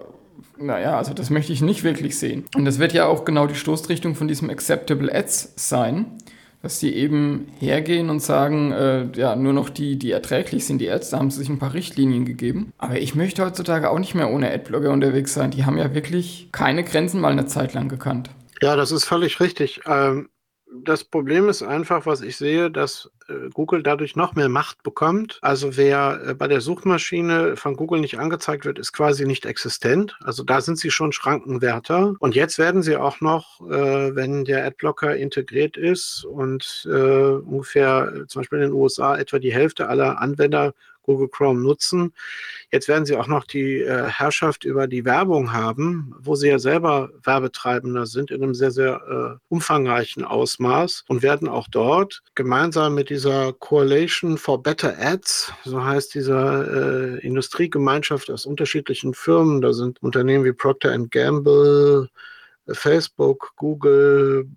naja, 0.58 0.96
also 0.96 1.12
das 1.12 1.30
möchte 1.30 1.52
ich 1.52 1.60
nicht 1.60 1.82
wirklich 1.82 2.18
sehen. 2.18 2.44
Und 2.54 2.64
das 2.64 2.78
wird 2.78 2.92
ja 2.92 3.06
auch 3.06 3.24
genau 3.24 3.46
die 3.46 3.56
Stoßrichtung 3.56 4.14
von 4.14 4.28
diesem 4.28 4.48
Acceptable 4.48 5.12
Ads 5.12 5.54
sein, 5.56 6.06
dass 6.62 6.78
die 6.78 6.94
eben 6.94 7.48
hergehen 7.58 8.08
und 8.08 8.20
sagen, 8.20 8.70
äh, 8.70 9.06
ja, 9.16 9.34
nur 9.34 9.52
noch 9.52 9.68
die, 9.68 9.98
die 9.98 10.12
erträglich 10.12 10.66
sind, 10.66 10.78
die 10.78 10.90
Ads, 10.90 11.10
da 11.10 11.18
haben 11.18 11.30
sie 11.30 11.38
sich 11.38 11.48
ein 11.48 11.58
paar 11.58 11.74
Richtlinien 11.74 12.24
gegeben. 12.24 12.72
Aber 12.78 12.98
ich 12.98 13.16
möchte 13.16 13.44
heutzutage 13.44 13.90
auch 13.90 13.98
nicht 13.98 14.14
mehr 14.14 14.30
ohne 14.30 14.52
Adblocker 14.52 14.90
unterwegs 14.90 15.34
sein. 15.34 15.50
Die 15.50 15.64
haben 15.64 15.78
ja 15.78 15.94
wirklich 15.94 16.48
keine 16.52 16.84
Grenzen 16.84 17.20
mal 17.20 17.32
eine 17.32 17.46
Zeit 17.46 17.74
lang 17.74 17.88
gekannt. 17.88 18.30
Ja, 18.62 18.76
das 18.76 18.90
ist 18.92 19.04
völlig 19.04 19.40
richtig. 19.40 19.80
Ähm, 19.86 20.28
das 20.72 21.04
Problem 21.04 21.48
ist 21.48 21.62
einfach, 21.62 22.06
was 22.06 22.22
ich 22.22 22.36
sehe, 22.36 22.70
dass 22.70 23.10
äh, 23.28 23.50
Google 23.52 23.82
dadurch 23.82 24.16
noch 24.16 24.34
mehr 24.34 24.48
Macht 24.48 24.82
bekommt. 24.82 25.38
Also 25.42 25.76
wer 25.76 26.20
äh, 26.26 26.34
bei 26.34 26.48
der 26.48 26.60
Suchmaschine 26.60 27.56
von 27.56 27.76
Google 27.76 28.00
nicht 28.00 28.18
angezeigt 28.18 28.64
wird, 28.64 28.78
ist 28.78 28.92
quasi 28.92 29.26
nicht 29.26 29.46
existent. 29.46 30.16
Also 30.24 30.42
da 30.42 30.60
sind 30.60 30.78
sie 30.78 30.90
schon 30.90 31.12
Schrankenwärter. 31.12 32.14
Und 32.18 32.34
jetzt 32.34 32.58
werden 32.58 32.82
sie 32.82 32.96
auch 32.96 33.20
noch, 33.20 33.60
äh, 33.68 34.14
wenn 34.16 34.44
der 34.44 34.64
Adblocker 34.64 35.16
integriert 35.16 35.76
ist 35.76 36.24
und 36.24 36.86
ungefähr 36.86 38.24
zum 38.28 38.40
Beispiel 38.40 38.58
in 38.58 38.70
den 38.70 38.72
USA 38.72 39.16
etwa 39.16 39.38
die 39.38 39.52
Hälfte 39.52 39.88
aller 39.88 40.20
Anwender 40.20 40.74
Google 41.06 41.28
Chrome 41.28 41.60
nutzen. 41.60 42.12
Jetzt 42.70 42.88
werden 42.88 43.06
sie 43.06 43.16
auch 43.16 43.28
noch 43.28 43.44
die 43.44 43.80
äh, 43.80 44.08
Herrschaft 44.08 44.64
über 44.64 44.86
die 44.86 45.04
Werbung 45.04 45.52
haben, 45.52 46.14
wo 46.18 46.34
sie 46.34 46.48
ja 46.48 46.58
selber 46.58 47.10
Werbetreibender 47.22 48.06
sind 48.06 48.30
in 48.30 48.42
einem 48.42 48.54
sehr, 48.54 48.70
sehr 48.70 49.00
äh, 49.08 49.38
umfangreichen 49.48 50.24
Ausmaß 50.24 51.04
und 51.08 51.22
werden 51.22 51.48
auch 51.48 51.68
dort 51.68 52.22
gemeinsam 52.34 52.94
mit 52.94 53.08
dieser 53.08 53.52
Coalition 53.54 54.36
for 54.36 54.62
Better 54.62 54.94
Ads, 54.98 55.52
so 55.64 55.84
heißt 55.84 56.14
diese 56.14 57.20
äh, 57.22 57.26
Industriegemeinschaft 57.26 58.30
aus 58.30 58.46
unterschiedlichen 58.46 59.14
Firmen, 59.14 59.60
da 59.60 59.72
sind 59.72 60.02
Unternehmen 60.02 60.44
wie 60.44 60.52
Procter 60.52 60.96
Gamble, 61.08 62.08
Facebook, 62.68 63.52
Google, 63.56 64.48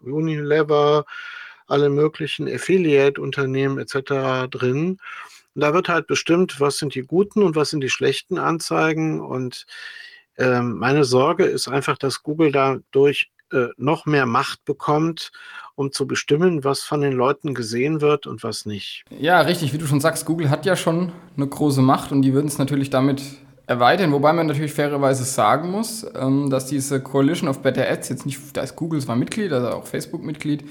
Unilever, 0.00 1.04
alle 1.66 1.90
möglichen 1.90 2.48
Affiliate-Unternehmen 2.48 3.78
etc. 3.78 4.48
drin. 4.50 4.98
Und 5.58 5.62
da 5.62 5.74
wird 5.74 5.88
halt 5.88 6.06
bestimmt, 6.06 6.60
was 6.60 6.78
sind 6.78 6.94
die 6.94 7.02
guten 7.02 7.42
und 7.42 7.56
was 7.56 7.70
sind 7.70 7.80
die 7.80 7.90
schlechten 7.90 8.38
Anzeigen. 8.38 9.20
Und 9.20 9.66
ähm, 10.36 10.78
meine 10.78 11.02
Sorge 11.02 11.46
ist 11.46 11.66
einfach, 11.66 11.98
dass 11.98 12.22
Google 12.22 12.52
dadurch 12.52 13.32
äh, 13.52 13.66
noch 13.76 14.06
mehr 14.06 14.24
Macht 14.24 14.64
bekommt, 14.64 15.32
um 15.74 15.90
zu 15.90 16.06
bestimmen, 16.06 16.62
was 16.62 16.82
von 16.82 17.00
den 17.00 17.12
Leuten 17.12 17.54
gesehen 17.54 18.00
wird 18.00 18.28
und 18.28 18.44
was 18.44 18.66
nicht. 18.66 19.02
Ja, 19.10 19.40
richtig, 19.40 19.72
wie 19.72 19.78
du 19.78 19.88
schon 19.88 20.00
sagst, 20.00 20.26
Google 20.26 20.48
hat 20.48 20.64
ja 20.64 20.76
schon 20.76 21.10
eine 21.36 21.48
große 21.48 21.82
Macht 21.82 22.12
und 22.12 22.22
die 22.22 22.34
würden 22.34 22.46
es 22.46 22.58
natürlich 22.58 22.90
damit 22.90 23.20
erweitern, 23.66 24.12
wobei 24.12 24.32
man 24.32 24.46
natürlich 24.46 24.72
fairerweise 24.72 25.24
sagen 25.24 25.72
muss, 25.72 26.06
ähm, 26.14 26.50
dass 26.50 26.66
diese 26.66 27.02
Coalition 27.02 27.48
of 27.48 27.62
Better 27.62 27.90
Ads 27.90 28.10
jetzt 28.10 28.26
nicht, 28.26 28.56
da 28.56 28.62
ist 28.62 28.76
Google 28.76 29.00
zwar 29.00 29.16
Mitglied, 29.16 29.52
also 29.52 29.70
auch 29.70 29.88
Facebook 29.88 30.22
Mitglied 30.22 30.62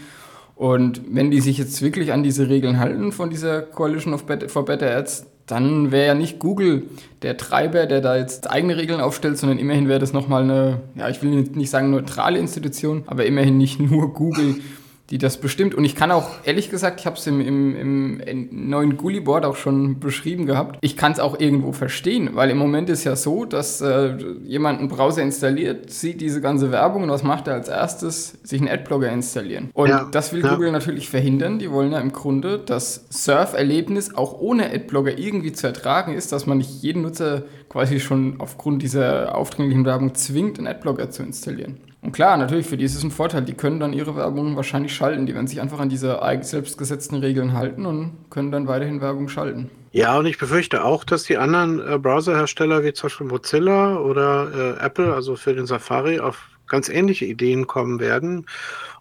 und 0.58 1.02
wenn 1.10 1.30
die 1.30 1.40
sich 1.40 1.60
jetzt 1.60 1.82
wirklich 1.84 2.12
an 2.12 2.24
diese 2.24 2.50
Regeln 2.50 2.80
halten 2.80 3.12
von 3.12 3.30
dieser 3.30 3.62
Coalition 3.62 4.18
for 4.18 4.66
Better 4.66 4.98
Ads, 4.98 5.28
dann 5.46 5.92
wäre 5.92 6.08
ja 6.08 6.14
nicht 6.16 6.40
Google 6.40 6.84
der 7.22 7.38
Treiber, 7.38 7.86
der 7.86 8.02
da 8.02 8.18
jetzt 8.18 8.50
eigene 8.50 8.76
Regeln 8.76 9.00
aufstellt, 9.00 9.38
sondern 9.38 9.60
immerhin 9.60 9.88
wäre 9.88 10.00
das 10.00 10.14
nochmal 10.14 10.44
eine, 10.44 10.82
ja, 10.96 11.10
ich 11.10 11.22
will 11.22 11.30
nicht 11.30 11.70
sagen 11.70 11.92
neutrale 11.92 12.40
Institution, 12.40 13.04
aber 13.06 13.26
immerhin 13.26 13.58
nicht 13.58 13.80
nur 13.80 14.14
Google, 14.14 14.56
die 15.10 15.18
das 15.18 15.38
bestimmt. 15.38 15.74
Und 15.74 15.86
ich 15.86 15.96
kann 15.96 16.12
auch, 16.12 16.32
ehrlich 16.44 16.70
gesagt, 16.70 17.00
ich 17.00 17.06
habe 17.06 17.16
es 17.16 17.26
im, 17.28 17.40
im, 17.40 18.20
im 18.20 18.70
neuen 18.70 18.98
Gully-Board 18.98 19.46
auch 19.46 19.56
schon 19.56 20.00
beschrieben 20.00 20.46
gehabt, 20.46 20.78
ich 20.82 20.98
kann 20.98 21.14
es 21.14 21.20
auch 21.20 21.40
irgendwo 21.40 21.72
verstehen, 21.72 22.32
weil 22.34 22.50
im 22.50 22.58
Moment 22.58 22.90
ist 22.90 23.06
ja 23.06 23.16
so, 23.16 23.46
dass 23.46 23.80
äh, 23.80 24.18
jemand 24.44 24.80
einen 24.80 24.90
Browser 24.90 25.22
installiert, 25.22 25.90
sieht 25.92 26.20
diese 26.20 26.42
ganze 26.42 26.72
Werbung 26.72 27.04
und 27.04 27.10
was 27.10 27.24
macht 27.24 27.48
er 27.48 27.54
als 27.54 27.70
erstes? 27.70 28.38
Sich 28.44 28.60
einen 28.60 28.70
Adblocker 28.70 29.10
installieren. 29.10 29.70
Und 29.74 29.90
ja, 29.90 30.08
das 30.12 30.34
will 30.34 30.44
ja. 30.44 30.54
Google 30.54 30.72
natürlich 30.72 31.10
verhindern. 31.10 31.60
Die 31.60 31.72
wollen 31.72 31.92
ja 31.92 32.00
im 32.00 32.12
Grunde 32.12 32.60
das 32.60 33.06
Surf-Erlebnis 33.10 34.14
auch 34.14 34.40
ohne 34.40 34.72
Adblocker 34.72 35.18
irgendwie 35.18 35.54
zu 35.54 35.68
ertragen 35.68 36.14
ist, 36.14 36.32
dass 36.32 36.46
man 36.46 36.58
nicht 36.58 36.82
jeden 36.82 37.04
Nutzer 37.04 37.44
quasi 37.70 38.00
schon 38.00 38.36
aufgrund 38.40 38.82
dieser 38.82 39.36
aufdringlichen 39.36 39.86
Werbung 39.86 40.16
zwingt, 40.16 40.58
einen 40.58 40.68
Adblocker 40.68 41.10
zu 41.10 41.24
installieren. 41.24 41.78
Und 42.08 42.14
klar, 42.14 42.38
natürlich, 42.38 42.68
für 42.68 42.78
die 42.78 42.86
ist 42.86 42.96
es 42.96 43.04
ein 43.04 43.12
Vorteil. 43.12 43.42
Die 43.42 43.54
können 43.54 43.82
dann 43.82 43.92
ihre 43.92 44.16
Werbung 44.16 44.56
wahrscheinlich 44.56 44.96
schalten. 44.96 45.26
Die 45.26 45.36
werden 45.36 45.48
sich 45.48 45.60
einfach 45.60 45.82
an 45.82 45.90
diese 45.90 46.18
selbstgesetzten 46.40 47.18
Regeln 47.18 47.52
halten 47.52 47.86
und 47.86 48.14
können 48.30 48.50
dann 48.50 48.66
weiterhin 48.66 49.02
Werbung 49.02 49.28
schalten. 49.28 49.70
Ja, 49.92 50.18
und 50.18 50.26
ich 50.26 50.38
befürchte 50.38 50.86
auch, 50.86 51.04
dass 51.04 51.24
die 51.24 51.36
anderen 51.36 51.86
äh, 51.86 51.98
Browserhersteller 51.98 52.86
wie 52.86 52.94
zum 52.94 53.08
Beispiel 53.08 53.28
Mozilla 53.28 53.98
oder 53.98 54.78
äh, 54.80 54.86
Apple, 54.86 55.14
also 55.14 55.36
für 55.36 55.54
den 55.54 55.66
Safari, 55.66 56.22
auf 56.22 56.48
ganz 56.68 56.88
ähnliche 56.88 57.26
Ideen 57.26 57.68
kommen 57.68 58.00
werden 58.00 58.46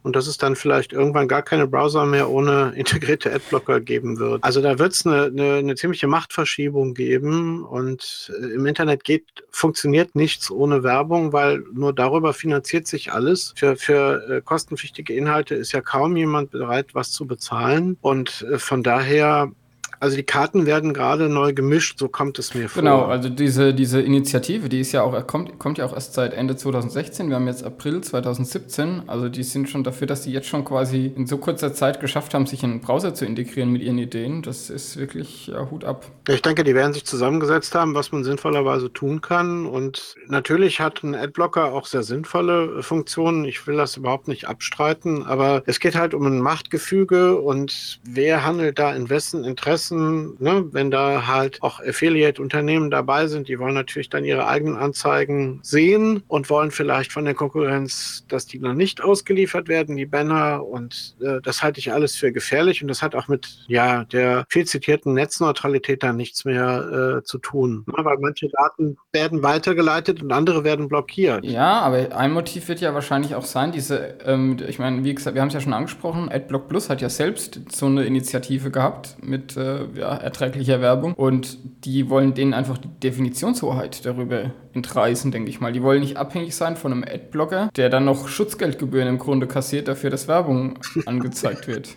und 0.02 0.16
dass 0.16 0.26
es 0.26 0.38
dann 0.38 0.56
vielleicht 0.56 0.92
irgendwann 0.92 1.28
gar 1.28 1.42
keine 1.42 1.66
Browser 1.66 2.06
mehr 2.06 2.30
ohne 2.30 2.72
integrierte 2.76 3.32
Adblocker 3.32 3.80
geben 3.80 4.18
wird. 4.18 4.44
Also 4.44 4.60
da 4.62 4.78
wird 4.78 4.92
es 4.92 5.06
eine, 5.06 5.24
eine, 5.24 5.54
eine, 5.54 5.74
ziemliche 5.74 6.06
Machtverschiebung 6.06 6.94
geben 6.94 7.64
und 7.64 8.32
äh, 8.40 8.54
im 8.54 8.66
Internet 8.66 9.04
geht, 9.04 9.24
funktioniert 9.50 10.14
nichts 10.14 10.50
ohne 10.50 10.82
Werbung, 10.82 11.32
weil 11.32 11.64
nur 11.72 11.92
darüber 11.92 12.32
finanziert 12.32 12.86
sich 12.86 13.12
alles. 13.12 13.54
Für, 13.56 13.76
für 13.76 14.28
äh, 14.28 14.40
kostenpflichtige 14.40 15.14
Inhalte 15.14 15.54
ist 15.54 15.72
ja 15.72 15.80
kaum 15.80 16.16
jemand 16.16 16.50
bereit, 16.50 16.94
was 16.94 17.12
zu 17.12 17.26
bezahlen 17.26 17.96
und 18.00 18.46
äh, 18.50 18.58
von 18.58 18.82
daher 18.82 19.52
also 20.00 20.16
die 20.16 20.22
Karten 20.22 20.66
werden 20.66 20.92
gerade 20.92 21.28
neu 21.28 21.52
gemischt, 21.52 21.98
so 21.98 22.08
kommt 22.08 22.38
es 22.38 22.54
mir 22.54 22.68
vor. 22.68 22.82
Genau, 22.82 23.04
also 23.06 23.28
diese, 23.28 23.72
diese 23.72 24.00
Initiative, 24.00 24.68
die 24.68 24.80
ist 24.80 24.92
ja 24.92 25.02
auch, 25.02 25.26
kommt, 25.26 25.58
kommt 25.58 25.78
ja 25.78 25.86
auch 25.86 25.94
erst 25.94 26.14
seit 26.14 26.34
Ende 26.34 26.56
2016. 26.56 27.28
Wir 27.28 27.36
haben 27.36 27.46
jetzt 27.46 27.64
April 27.64 28.00
2017. 28.02 29.02
Also 29.06 29.28
die 29.28 29.42
sind 29.42 29.68
schon 29.68 29.84
dafür, 29.84 30.06
dass 30.06 30.24
sie 30.24 30.32
jetzt 30.32 30.48
schon 30.48 30.64
quasi 30.64 31.12
in 31.16 31.26
so 31.26 31.38
kurzer 31.38 31.72
Zeit 31.72 32.00
geschafft 32.00 32.34
haben, 32.34 32.46
sich 32.46 32.62
in 32.62 32.70
einen 32.72 32.80
Browser 32.80 33.14
zu 33.14 33.24
integrieren 33.24 33.70
mit 33.70 33.82
ihren 33.82 33.98
Ideen. 33.98 34.42
Das 34.42 34.70
ist 34.70 34.96
wirklich 34.96 35.48
ja, 35.48 35.70
Hut 35.70 35.84
ab. 35.84 36.06
Ich 36.28 36.42
denke, 36.42 36.64
die 36.64 36.74
werden 36.74 36.92
sich 36.92 37.06
zusammengesetzt 37.06 37.74
haben, 37.74 37.94
was 37.94 38.12
man 38.12 38.24
sinnvollerweise 38.24 38.92
tun 38.92 39.20
kann. 39.20 39.66
Und 39.66 40.14
natürlich 40.28 40.80
hat 40.80 41.02
ein 41.02 41.14
Adblocker 41.14 41.72
auch 41.72 41.86
sehr 41.86 42.02
sinnvolle 42.02 42.82
Funktionen. 42.82 43.44
Ich 43.44 43.66
will 43.66 43.76
das 43.76 43.96
überhaupt 43.96 44.28
nicht 44.28 44.46
abstreiten, 44.46 45.24
aber 45.24 45.62
es 45.66 45.80
geht 45.80 45.94
halt 45.94 46.14
um 46.14 46.26
ein 46.26 46.40
Machtgefüge 46.40 47.40
und 47.40 47.98
wer 48.04 48.44
handelt 48.44 48.78
da 48.78 48.94
in 48.94 49.08
wessen 49.08 49.44
Interesse 49.44 49.95
Interessen, 49.96 50.36
ne, 50.38 50.64
wenn 50.72 50.90
da 50.90 51.26
halt 51.26 51.62
auch 51.62 51.80
Affiliate-Unternehmen 51.80 52.90
dabei 52.90 53.26
sind, 53.26 53.48
die 53.48 53.58
wollen 53.58 53.74
natürlich 53.74 54.08
dann 54.08 54.24
ihre 54.24 54.46
eigenen 54.46 54.76
Anzeigen 54.76 55.60
sehen 55.62 56.22
und 56.28 56.50
wollen 56.50 56.70
vielleicht 56.70 57.12
von 57.12 57.24
der 57.24 57.34
Konkurrenz, 57.34 58.24
dass 58.28 58.46
die 58.46 58.58
noch 58.58 58.74
nicht 58.74 59.02
ausgeliefert 59.02 59.68
werden, 59.68 59.96
die 59.96 60.06
Banner. 60.06 60.64
Und 60.64 61.16
äh, 61.20 61.40
das 61.42 61.62
halte 61.62 61.80
ich 61.80 61.92
alles 61.92 62.16
für 62.16 62.32
gefährlich 62.32 62.82
und 62.82 62.88
das 62.88 63.02
hat 63.02 63.14
auch 63.14 63.28
mit 63.28 63.64
ja 63.68 64.04
der 64.04 64.46
viel 64.48 64.66
zitierten 64.66 65.14
Netzneutralität 65.14 66.02
dann 66.02 66.16
nichts 66.16 66.44
mehr 66.44 67.18
äh, 67.18 67.22
zu 67.24 67.38
tun. 67.38 67.84
Ne, 67.86 68.04
weil 68.04 68.18
manche 68.18 68.48
Daten 68.48 68.96
werden 69.12 69.42
weitergeleitet 69.42 70.22
und 70.22 70.32
andere 70.32 70.64
werden 70.64 70.88
blockiert. 70.88 71.44
Ja, 71.44 71.80
aber 71.80 72.16
ein 72.16 72.32
Motiv 72.32 72.68
wird 72.68 72.80
ja 72.80 72.94
wahrscheinlich 72.94 73.34
auch 73.34 73.44
sein, 73.44 73.72
diese, 73.72 74.18
ähm, 74.24 74.56
ich 74.66 74.78
meine, 74.78 75.04
wie 75.04 75.14
gesagt, 75.14 75.34
wir 75.34 75.40
haben 75.40 75.48
es 75.48 75.54
ja 75.54 75.60
schon 75.60 75.72
angesprochen, 75.72 76.28
AdBlock 76.30 76.68
Plus 76.68 76.90
hat 76.90 77.00
ja 77.00 77.08
selbst 77.08 77.60
so 77.70 77.86
eine 77.86 78.04
Initiative 78.04 78.70
gehabt 78.70 79.16
mit 79.22 79.56
äh, 79.56 79.75
ja, 79.94 80.16
erträglicher 80.16 80.80
Werbung. 80.80 81.14
Und 81.14 81.58
die 81.84 82.08
wollen 82.10 82.34
denen 82.34 82.54
einfach 82.54 82.78
die 82.78 82.88
Definitionshoheit 82.88 84.04
darüber 84.04 84.52
entreißen, 84.72 85.30
denke 85.30 85.50
ich 85.50 85.60
mal. 85.60 85.72
Die 85.72 85.82
wollen 85.82 86.00
nicht 86.00 86.16
abhängig 86.16 86.54
sein 86.56 86.76
von 86.76 86.92
einem 86.92 87.04
Adblocker, 87.04 87.70
der 87.76 87.88
dann 87.88 88.04
noch 88.04 88.28
Schutzgeldgebühren 88.28 89.08
im 89.08 89.18
Grunde 89.18 89.46
kassiert 89.46 89.88
dafür, 89.88 90.10
dass 90.10 90.28
Werbung 90.28 90.78
angezeigt 91.06 91.66
wird. 91.66 91.96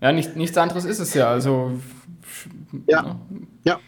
Ja, 0.00 0.12
nicht, 0.12 0.36
nichts 0.36 0.56
anderes 0.56 0.84
ist 0.84 0.98
es 0.98 1.14
ja. 1.14 1.28
Also, 1.30 1.72
ja. 2.86 3.02
Ne? 3.02 3.16
ja. 3.64 3.80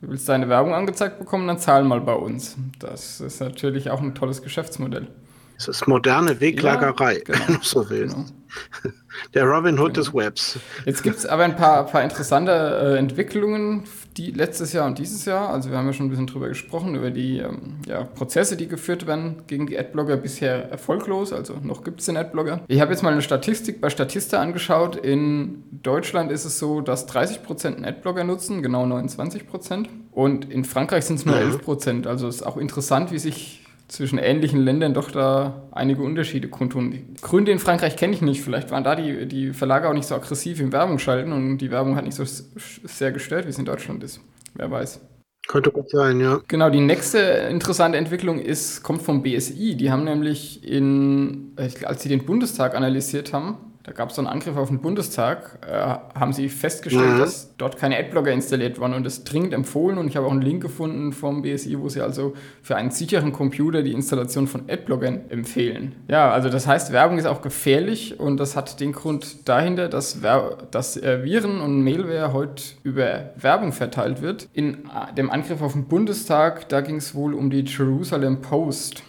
Du 0.00 0.10
willst 0.10 0.28
deine 0.28 0.50
Werbung 0.50 0.74
angezeigt 0.74 1.18
bekommen, 1.18 1.46
dann 1.48 1.58
zahl 1.58 1.82
mal 1.84 2.00
bei 2.02 2.14
uns. 2.14 2.56
Das 2.78 3.22
ist 3.22 3.40
natürlich 3.40 3.90
auch 3.90 4.02
ein 4.02 4.14
tolles 4.14 4.42
Geschäftsmodell. 4.42 5.08
Es 5.56 5.68
ist 5.68 5.86
moderne 5.86 6.40
Weglagerei, 6.40 7.14
ja, 7.14 7.24
genau. 7.24 7.38
wenn 7.46 7.54
du 7.56 7.62
so 7.62 7.88
willst. 7.88 8.16
Genau. 8.16 8.94
Der 9.32 9.44
Robin 9.44 9.78
Hood 9.78 9.94
genau. 9.94 10.04
des 10.04 10.14
Webs. 10.14 10.58
Jetzt 10.84 11.02
gibt 11.02 11.18
es 11.18 11.26
aber 11.26 11.44
ein 11.44 11.56
paar, 11.56 11.86
paar 11.86 12.02
interessante 12.02 12.50
äh, 12.52 12.98
Entwicklungen, 12.98 13.84
die 14.16 14.30
letztes 14.30 14.72
Jahr 14.72 14.86
und 14.86 14.98
dieses 14.98 15.24
Jahr. 15.24 15.50
Also 15.50 15.70
wir 15.70 15.78
haben 15.78 15.86
ja 15.86 15.92
schon 15.92 16.06
ein 16.06 16.10
bisschen 16.10 16.26
drüber 16.26 16.48
gesprochen, 16.48 16.94
über 16.94 17.10
die 17.10 17.38
ähm, 17.38 17.76
ja, 17.86 18.04
Prozesse, 18.04 18.56
die 18.56 18.68
geführt 18.68 19.06
werden 19.06 19.42
gegen 19.46 19.66
die 19.66 19.78
Adblogger, 19.78 20.16
bisher 20.16 20.70
erfolglos. 20.70 21.32
Also 21.32 21.54
noch 21.62 21.82
gibt 21.84 22.00
es 22.00 22.06
den 22.06 22.16
Adblogger. 22.16 22.60
Ich 22.68 22.80
habe 22.80 22.92
jetzt 22.92 23.02
mal 23.02 23.12
eine 23.12 23.22
Statistik 23.22 23.80
bei 23.80 23.90
Statista 23.90 24.40
angeschaut. 24.40 24.96
In 24.96 25.64
Deutschland 25.70 26.30
ist 26.30 26.44
es 26.44 26.58
so, 26.58 26.80
dass 26.80 27.08
30% 27.08 27.66
einen 27.66 27.84
Adblogger 27.84 28.24
nutzen, 28.24 28.62
genau 28.62 28.84
29%. 28.84 29.86
Und 30.12 30.50
in 30.50 30.64
Frankreich 30.64 31.04
sind 31.04 31.16
es 31.16 31.26
nur 31.26 31.36
ja. 31.36 31.46
11%. 31.46 32.06
Also 32.06 32.28
es 32.28 32.36
ist 32.36 32.42
auch 32.42 32.56
interessant, 32.56 33.10
wie 33.10 33.18
sich 33.18 33.63
zwischen 33.88 34.18
ähnlichen 34.18 34.60
Ländern 34.60 34.94
doch 34.94 35.10
da 35.10 35.62
einige 35.72 36.02
Unterschiede 36.02 36.48
kundtun. 36.48 36.90
Die 36.90 37.20
Gründe 37.20 37.52
in 37.52 37.58
Frankreich 37.58 37.96
kenne 37.96 38.14
ich 38.14 38.22
nicht. 38.22 38.42
Vielleicht 38.42 38.70
waren 38.70 38.84
da 38.84 38.96
die, 38.96 39.26
die 39.26 39.52
Verlage 39.52 39.88
auch 39.88 39.92
nicht 39.92 40.06
so 40.06 40.14
aggressiv 40.14 40.60
im 40.60 40.72
Werbung 40.72 40.98
schalten 40.98 41.32
und 41.32 41.58
die 41.58 41.70
Werbung 41.70 41.96
hat 41.96 42.04
nicht 42.04 42.16
so 42.16 42.24
sehr 42.24 43.12
gestört, 43.12 43.44
wie 43.46 43.50
es 43.50 43.58
in 43.58 43.64
Deutschland 43.64 44.02
ist. 44.02 44.20
Wer 44.54 44.70
weiß. 44.70 45.00
Könnte 45.46 45.70
gut 45.70 45.90
sein, 45.90 46.20
ja. 46.20 46.40
Genau, 46.48 46.70
die 46.70 46.80
nächste 46.80 47.18
interessante 47.18 47.98
Entwicklung 47.98 48.40
ist, 48.40 48.82
kommt 48.82 49.02
vom 49.02 49.22
BSI. 49.22 49.74
Die 49.74 49.90
haben 49.90 50.04
nämlich 50.04 50.66
in, 50.66 51.52
als 51.56 52.02
sie 52.02 52.08
den 52.08 52.24
Bundestag 52.24 52.74
analysiert 52.74 53.34
haben, 53.34 53.58
da 53.84 53.92
gab 53.92 54.08
es 54.08 54.16
so 54.16 54.22
einen 54.22 54.28
Angriff 54.28 54.56
auf 54.56 54.68
den 54.68 54.80
Bundestag, 54.80 55.58
äh, 55.70 56.18
haben 56.18 56.32
sie 56.32 56.48
festgestellt, 56.48 57.16
mhm. 57.16 57.18
dass 57.18 57.54
dort 57.58 57.76
keine 57.76 57.98
Adblocker 57.98 58.32
installiert 58.32 58.80
waren 58.80 58.94
und 58.94 59.04
das 59.04 59.24
dringend 59.24 59.52
empfohlen. 59.52 59.98
Und 59.98 60.08
ich 60.08 60.16
habe 60.16 60.26
auch 60.26 60.30
einen 60.30 60.40
Link 60.40 60.62
gefunden 60.62 61.12
vom 61.12 61.42
BSI, 61.42 61.78
wo 61.78 61.90
sie 61.90 62.00
also 62.00 62.32
für 62.62 62.76
einen 62.76 62.90
sicheren 62.90 63.34
Computer 63.34 63.82
die 63.82 63.92
Installation 63.92 64.46
von 64.46 64.70
Adblockern 64.70 65.28
empfehlen. 65.28 65.94
Ja, 66.08 66.30
also 66.30 66.48
das 66.48 66.66
heißt, 66.66 66.92
Werbung 66.92 67.18
ist 67.18 67.26
auch 67.26 67.42
gefährlich 67.42 68.18
und 68.18 68.38
das 68.38 68.56
hat 68.56 68.80
den 68.80 68.92
Grund 68.92 69.46
dahinter, 69.46 69.90
dass, 69.90 70.22
Wer 70.22 70.56
dass 70.70 70.96
äh, 70.96 71.22
Viren 71.22 71.60
und 71.60 71.82
Mailware 71.84 72.32
heute 72.32 72.62
über 72.84 73.32
Werbung 73.36 73.72
verteilt 73.72 74.22
wird. 74.22 74.48
In 74.54 74.74
äh, 74.86 75.12
dem 75.14 75.28
Angriff 75.28 75.60
auf 75.60 75.74
den 75.74 75.84
Bundestag, 75.88 76.70
da 76.70 76.80
ging 76.80 76.96
es 76.96 77.14
wohl 77.14 77.34
um 77.34 77.50
die 77.50 77.64
Jerusalem 77.66 78.40
Post 78.40 79.02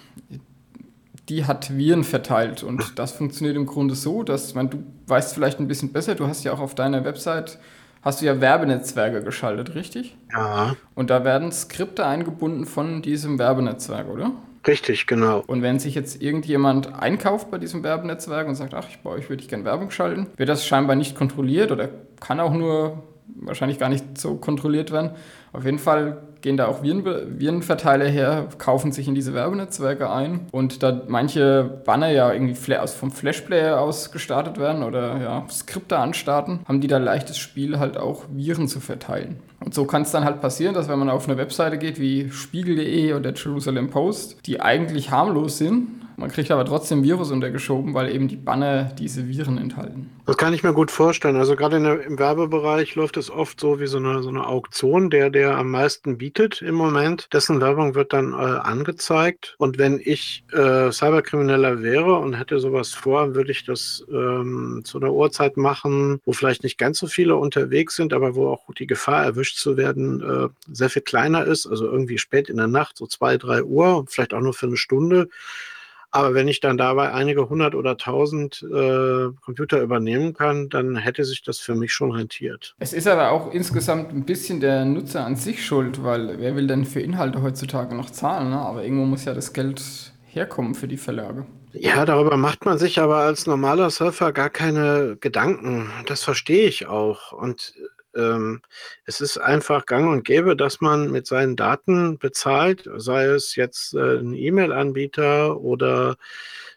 die 1.30 1.46
hat 1.46 1.76
Viren 1.76 2.04
verteilt. 2.04 2.64
Und 2.64 3.00
das 3.00 3.12
funktioniert 3.12 3.56
im 3.56 3.66
Grunde 3.66 3.96
so, 3.96 4.24
dass, 4.24 4.54
man, 4.54 4.70
du 4.70 4.84
weißt 5.08 5.34
vielleicht 5.34 5.60
ein 5.60 5.68
bisschen 5.68 5.92
besser, 5.92 6.16
du 6.16 6.28
hast 6.28 6.44
ja 6.44 6.54
auch 6.54 6.60
auf 6.60 6.76
deiner 6.76 7.04
Website, 7.04 7.60
hast 8.02 8.22
du 8.22 8.26
ja 8.26 8.40
Werbenetzwerke 8.40 9.24
geschaltet, 9.24 9.76
richtig? 9.76 10.16
Ja. 10.32 10.76
Und 10.94 11.10
da 11.10 11.24
werden 11.24 11.52
Skripte 11.52 12.06
eingebunden 12.06 12.66
von 12.66 13.02
diesem 13.02 13.40
Werbenetzwerk, 13.40 14.08
oder? 14.08 14.32
Richtig, 14.68 15.06
genau. 15.06 15.44
Und 15.46 15.62
wenn 15.62 15.80
sich 15.80 15.94
jetzt 15.94 16.22
irgendjemand 16.22 16.94
einkauft 16.94 17.52
bei 17.52 17.58
diesem 17.58 17.84
Werbenetzwerk 17.84 18.48
und 18.48 18.56
sagt, 18.56 18.74
ach, 18.74 18.88
ich 18.90 19.00
bei 19.00 19.12
euch 19.12 19.30
würde 19.30 19.44
ich 19.44 19.50
gerne 19.50 19.64
Werbung 19.64 19.92
schalten, 19.92 20.28
wird 20.38 20.50
das 20.50 20.66
scheinbar 20.66 20.96
nicht 20.96 21.16
kontrolliert 21.16 21.72
oder 21.72 21.90
kann 22.20 22.40
auch 22.40 22.54
nur 22.54 23.04
wahrscheinlich 23.28 23.80
gar 23.80 23.90
nicht 23.90 24.18
so 24.18 24.36
kontrolliert 24.36 24.92
werden. 24.92 25.12
Auf 25.54 25.66
jeden 25.66 25.80
Fall 25.80 26.18
gehen 26.42 26.58
da 26.58 26.68
auch 26.68 26.84
Viren, 26.84 27.40
Virenverteiler 27.40 28.06
her, 28.06 28.48
kaufen 28.58 28.92
sich 28.92 29.08
in 29.08 29.16
diese 29.16 29.34
Werbenetzwerke 29.34 30.12
ein 30.12 30.42
und 30.52 30.84
da 30.84 31.02
manche 31.08 31.82
Banner 31.86 32.10
ja 32.10 32.32
irgendwie 32.32 32.54
vom 32.54 33.12
Flashplayer 33.12 33.80
aus 33.80 34.12
gestartet 34.12 34.60
werden 34.60 34.84
oder 34.84 35.20
ja, 35.22 35.46
Skripte 35.50 35.98
anstarten, 35.98 36.60
haben 36.68 36.82
die 36.82 36.88
da 36.88 37.00
leichtes 37.00 37.38
Spiel 37.38 37.80
halt 37.80 37.98
auch 37.98 38.26
Viren 38.32 38.68
zu 38.68 38.80
verteilen. 38.80 39.38
Und 39.60 39.74
so 39.74 39.86
kann 39.86 40.04
es 40.04 40.12
dann 40.12 40.26
halt 40.26 40.42
passieren, 40.42 40.76
dass 40.76 40.88
wenn 40.88 41.00
man 41.00 41.10
auf 41.10 41.28
eine 41.28 41.38
Webseite 41.38 41.80
geht 41.80 42.00
wie 42.00 42.30
spiegel.de 42.30 43.14
oder 43.14 43.34
Jerusalem 43.34 43.90
Post, 43.90 44.46
die 44.46 44.62
eigentlich 44.62 45.10
harmlos 45.10 45.58
sind, 45.58 45.88
man 46.18 46.32
kriegt 46.32 46.50
aber 46.52 46.66
trotzdem 46.66 47.04
Virus 47.04 47.32
untergeschoben, 47.32 47.94
weil 47.94 48.14
eben 48.14 48.28
die 48.28 48.38
Banner 48.38 48.86
diese 48.86 49.28
Viren 49.28 49.58
enthalten. 49.58 50.10
Das 50.26 50.38
kann 50.38 50.54
ich 50.54 50.64
mir 50.64 50.74
gut 50.74 50.90
vorstellen. 50.90 51.36
Also 51.36 51.56
gerade 51.56 51.78
im 51.78 52.18
Werbebereich 52.18 52.96
läuft 52.96 53.18
es 53.18 53.30
oft 53.30 53.60
so 53.60 53.80
wie 53.80 53.88
so 53.88 53.98
eine, 53.98 54.24
so 54.24 54.30
eine 54.30 54.48
Auktion. 54.48 55.10
Der, 55.10 55.30
der 55.30 55.58
am 55.58 55.70
meisten 55.70 56.18
bietet 56.18 56.62
im 56.62 56.76
Moment, 56.76 57.28
dessen 57.34 57.62
Werbung 57.62 57.96
wird 57.96 58.14
dann 58.14 58.32
äh, 58.32 58.36
angezeigt. 58.36 59.56
Und 59.58 59.78
wenn 59.78 60.02
ich 60.04 60.44
äh, 60.52 60.92
Cyberkrimineller 60.92 61.84
wäre 61.84 62.16
und 62.16 62.34
hätte 62.34 62.60
sowas 62.60 62.94
vor, 62.94 63.36
würde 63.36 63.52
ich 63.52 63.66
das 63.66 64.04
ähm, 64.10 64.82
zu 64.84 65.00
einer 65.00 65.14
Uhrzeit 65.14 65.58
machen, 65.58 66.20
wo 66.26 66.34
vielleicht 66.34 66.64
nicht 66.64 66.78
ganz 66.78 66.98
so 66.98 67.08
viele 67.08 67.36
unterwegs 67.36 67.96
sind, 67.96 68.14
aber 68.14 68.36
wo 68.36 68.48
auch 68.48 68.74
die 68.74 68.88
Gefahr 68.88 69.24
erwischt 69.24 69.58
zu 69.58 69.78
werden 69.78 70.22
äh, 70.22 70.48
sehr 70.72 70.90
viel 70.90 71.04
kleiner 71.04 71.46
ist. 71.46 71.68
Also 71.68 71.86
irgendwie 71.86 72.18
spät 72.18 72.50
in 72.50 72.58
der 72.58 72.68
Nacht, 72.68 72.98
so 72.98 73.06
zwei, 73.06 73.38
drei 73.38 73.64
Uhr, 73.64 74.06
vielleicht 74.08 74.34
auch 74.34 74.42
nur 74.42 74.54
für 74.54 74.68
eine 74.68 74.78
Stunde 74.78 75.30
Aber 76.16 76.34
wenn 76.34 76.48
ich 76.48 76.62
dann 76.62 76.78
dabei 76.78 77.12
einige 77.12 77.50
hundert 77.50 77.76
oder 77.76 77.98
tausend 77.98 78.64
äh, 78.64 79.28
Computer 79.42 79.82
übernehmen 79.82 80.34
kann, 80.34 80.70
dann 80.70 80.96
hätte 80.96 81.26
sich 81.26 81.42
das 81.42 81.60
für 81.60 81.76
mich 81.76 81.92
schon 81.92 82.14
rentiert. 82.14 82.74
Es 82.80 82.94
ist 82.94 83.06
aber 83.06 83.32
auch 83.32 83.54
insgesamt 83.54 84.14
ein 84.14 84.24
bisschen 84.24 84.62
der 84.62 84.86
Nutzer 84.86 85.26
an 85.26 85.36
sich 85.36 85.66
schuld, 85.66 86.06
weil 86.06 86.40
wer 86.40 86.56
will 86.56 86.68
denn 86.68 86.86
für 86.86 87.02
Inhalte 87.02 87.42
heutzutage 87.42 87.94
noch 87.96 88.10
zahlen? 88.10 88.52
Ne? 88.52 88.58
Aber 88.58 88.82
irgendwo 88.86 89.04
muss 89.04 89.26
ja 89.26 89.34
das 89.34 89.52
Geld 89.52 89.84
herkommen 90.26 90.74
für 90.74 90.88
die 90.88 90.96
Verlage. 90.96 91.46
Ja, 91.74 92.06
darüber 92.06 92.38
macht 92.38 92.64
man 92.64 92.78
sich 92.78 93.00
aber 93.00 93.18
als 93.18 93.46
normaler 93.46 93.90
Surfer 93.90 94.32
gar 94.32 94.50
keine 94.50 95.18
Gedanken. 95.20 95.90
Das 96.06 96.24
verstehe 96.24 96.70
ich 96.70 96.88
auch. 96.88 97.34
Und 97.34 97.74
ähm, 98.16 98.62
es 99.06 99.22
ist 99.22 99.38
einfach 99.38 99.86
gang 99.86 100.10
und 100.10 100.24
gäbe, 100.24 100.56
dass 100.56 100.82
man 100.82 101.12
mit 101.12 101.28
seinen 101.28 101.56
Daten 101.56 102.18
bezahlt, 102.18 102.90
sei 102.96 103.26
es 103.26 103.56
jetzt 103.56 103.94
äh, 103.94 104.18
ein 104.20 104.34
E-Mail-Anbieter 104.34 105.60
oder 105.60 106.18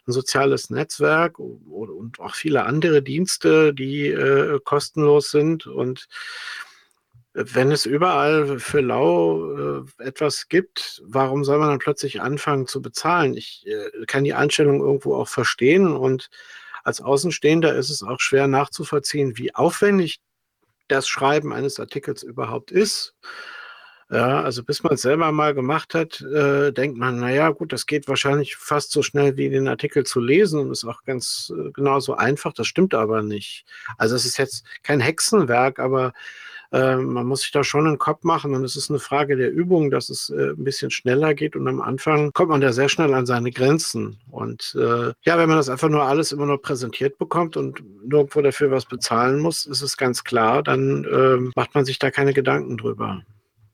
ein 0.07 0.13
soziales 0.13 0.71
Netzwerk 0.71 1.39
und 1.39 2.19
auch 2.21 2.35
viele 2.35 2.65
andere 2.65 3.03
Dienste, 3.03 3.75
die 3.75 4.09
äh, 4.09 4.59
kostenlos 4.65 5.31
sind. 5.31 5.67
Und 5.67 6.09
wenn 7.35 7.71
es 7.71 7.87
überall 7.87 8.59
für 8.59 8.81
lau 8.81 9.81
äh, 9.81 9.85
etwas 9.99 10.49
gibt, 10.49 11.03
warum 11.05 11.45
soll 11.45 11.59
man 11.59 11.69
dann 11.69 11.79
plötzlich 11.79 12.21
anfangen 12.21 12.67
zu 12.67 12.83
bezahlen? 12.83 13.37
Ich 13.37 13.65
äh, 13.67 14.07
kann 14.07 14.25
die 14.25 14.35
Einstellung 14.35 14.81
irgendwo 14.81 15.15
auch 15.15 15.29
verstehen 15.29 15.95
und 15.95 16.31
als 16.85 17.01
Außenstehender 17.03 17.75
ist 17.75 17.91
es 17.91 18.03
auch 18.03 18.19
schwer 18.19 18.47
nachzuvollziehen, 18.47 19.37
wie 19.37 19.55
aufwendig 19.55 20.21
das 20.89 21.09
Schreiben 21.09 21.53
eines 21.53 21.79
Artikels 21.81 22.23
überhaupt 22.23 22.71
ist. 22.71 23.15
Ja, 24.11 24.41
also 24.43 24.65
bis 24.65 24.83
man 24.83 24.95
es 24.95 25.03
selber 25.03 25.31
mal 25.33 25.53
gemacht 25.53 25.95
hat, 25.95 26.23
äh, 26.23 26.73
denkt 26.73 26.97
man, 26.97 27.21
naja, 27.21 27.51
gut, 27.51 27.75
das 27.75 27.85
geht 27.85 28.09
wahrscheinlich 28.09 28.57
fast 28.57 28.91
so 28.91 29.03
schnell 29.03 29.37
wie 29.37 29.51
den 29.51 29.69
Artikel 29.69 30.07
zu 30.07 30.21
lesen 30.21 30.61
und 30.61 30.71
ist 30.71 30.87
auch 30.87 31.05
ganz 31.05 31.53
äh, 31.55 31.73
genauso 31.73 32.15
einfach. 32.15 32.55
Das 32.55 32.67
stimmt 32.67 32.95
aber 32.95 33.23
nicht. 33.23 33.67
Also 33.99 34.17
es 34.17 34.25
ist 34.25 34.39
jetzt 34.39 34.65
kein 34.83 35.01
Hexenwerk, 35.01 35.79
aber 35.79 36.15
äh, 36.73 36.97
man 36.97 37.27
muss 37.27 37.43
sich 37.43 37.51
da 37.51 37.65
schon 37.65 37.87
einen 37.87 37.99
Kopf 37.99 38.25
machen 38.25 38.55
und 38.55 38.65
es 38.65 38.77
ist 38.77 38.91
eine 38.91 38.99
Frage 38.99 39.37
der 39.37 39.51
Übung, 39.51 39.91
dass 39.91 40.11
es 40.11 40.31
äh, 40.31 40.51
ein 40.51 40.65
bisschen 40.65 40.91
schneller 40.91 41.35
geht 41.35 41.57
und 41.57 41.67
am 41.67 41.81
Anfang 41.81 42.33
kommt 42.33 42.51
man 42.51 42.61
da 42.61 42.73
sehr 42.73 42.89
schnell 42.89 43.15
an 43.15 43.27
seine 43.27 43.51
Grenzen. 43.51 44.19
Und 44.31 44.77
äh, 44.79 45.13
ja, 45.23 45.39
wenn 45.39 45.49
man 45.49 45.57
das 45.59 45.69
einfach 45.69 45.89
nur 45.89 46.03
alles 46.03 46.33
immer 46.33 46.47
nur 46.47 46.61
präsentiert 46.61 47.19
bekommt 47.19 47.57
und 47.57 47.83
nirgendwo 48.03 48.43
dafür 48.43 48.71
was 48.71 48.85
bezahlen 48.85 49.41
muss, 49.41 49.67
ist 49.67 49.83
es 49.83 49.97
ganz 49.97 50.25
klar, 50.25 50.63
dann 50.63 51.07
ähm, 51.11 51.53
macht 51.57 51.75
man 51.75 51.85
sich 51.85 51.99
da 51.99 52.11
keine 52.11 52.35
Gedanken 52.35 52.77
drüber. 52.77 53.23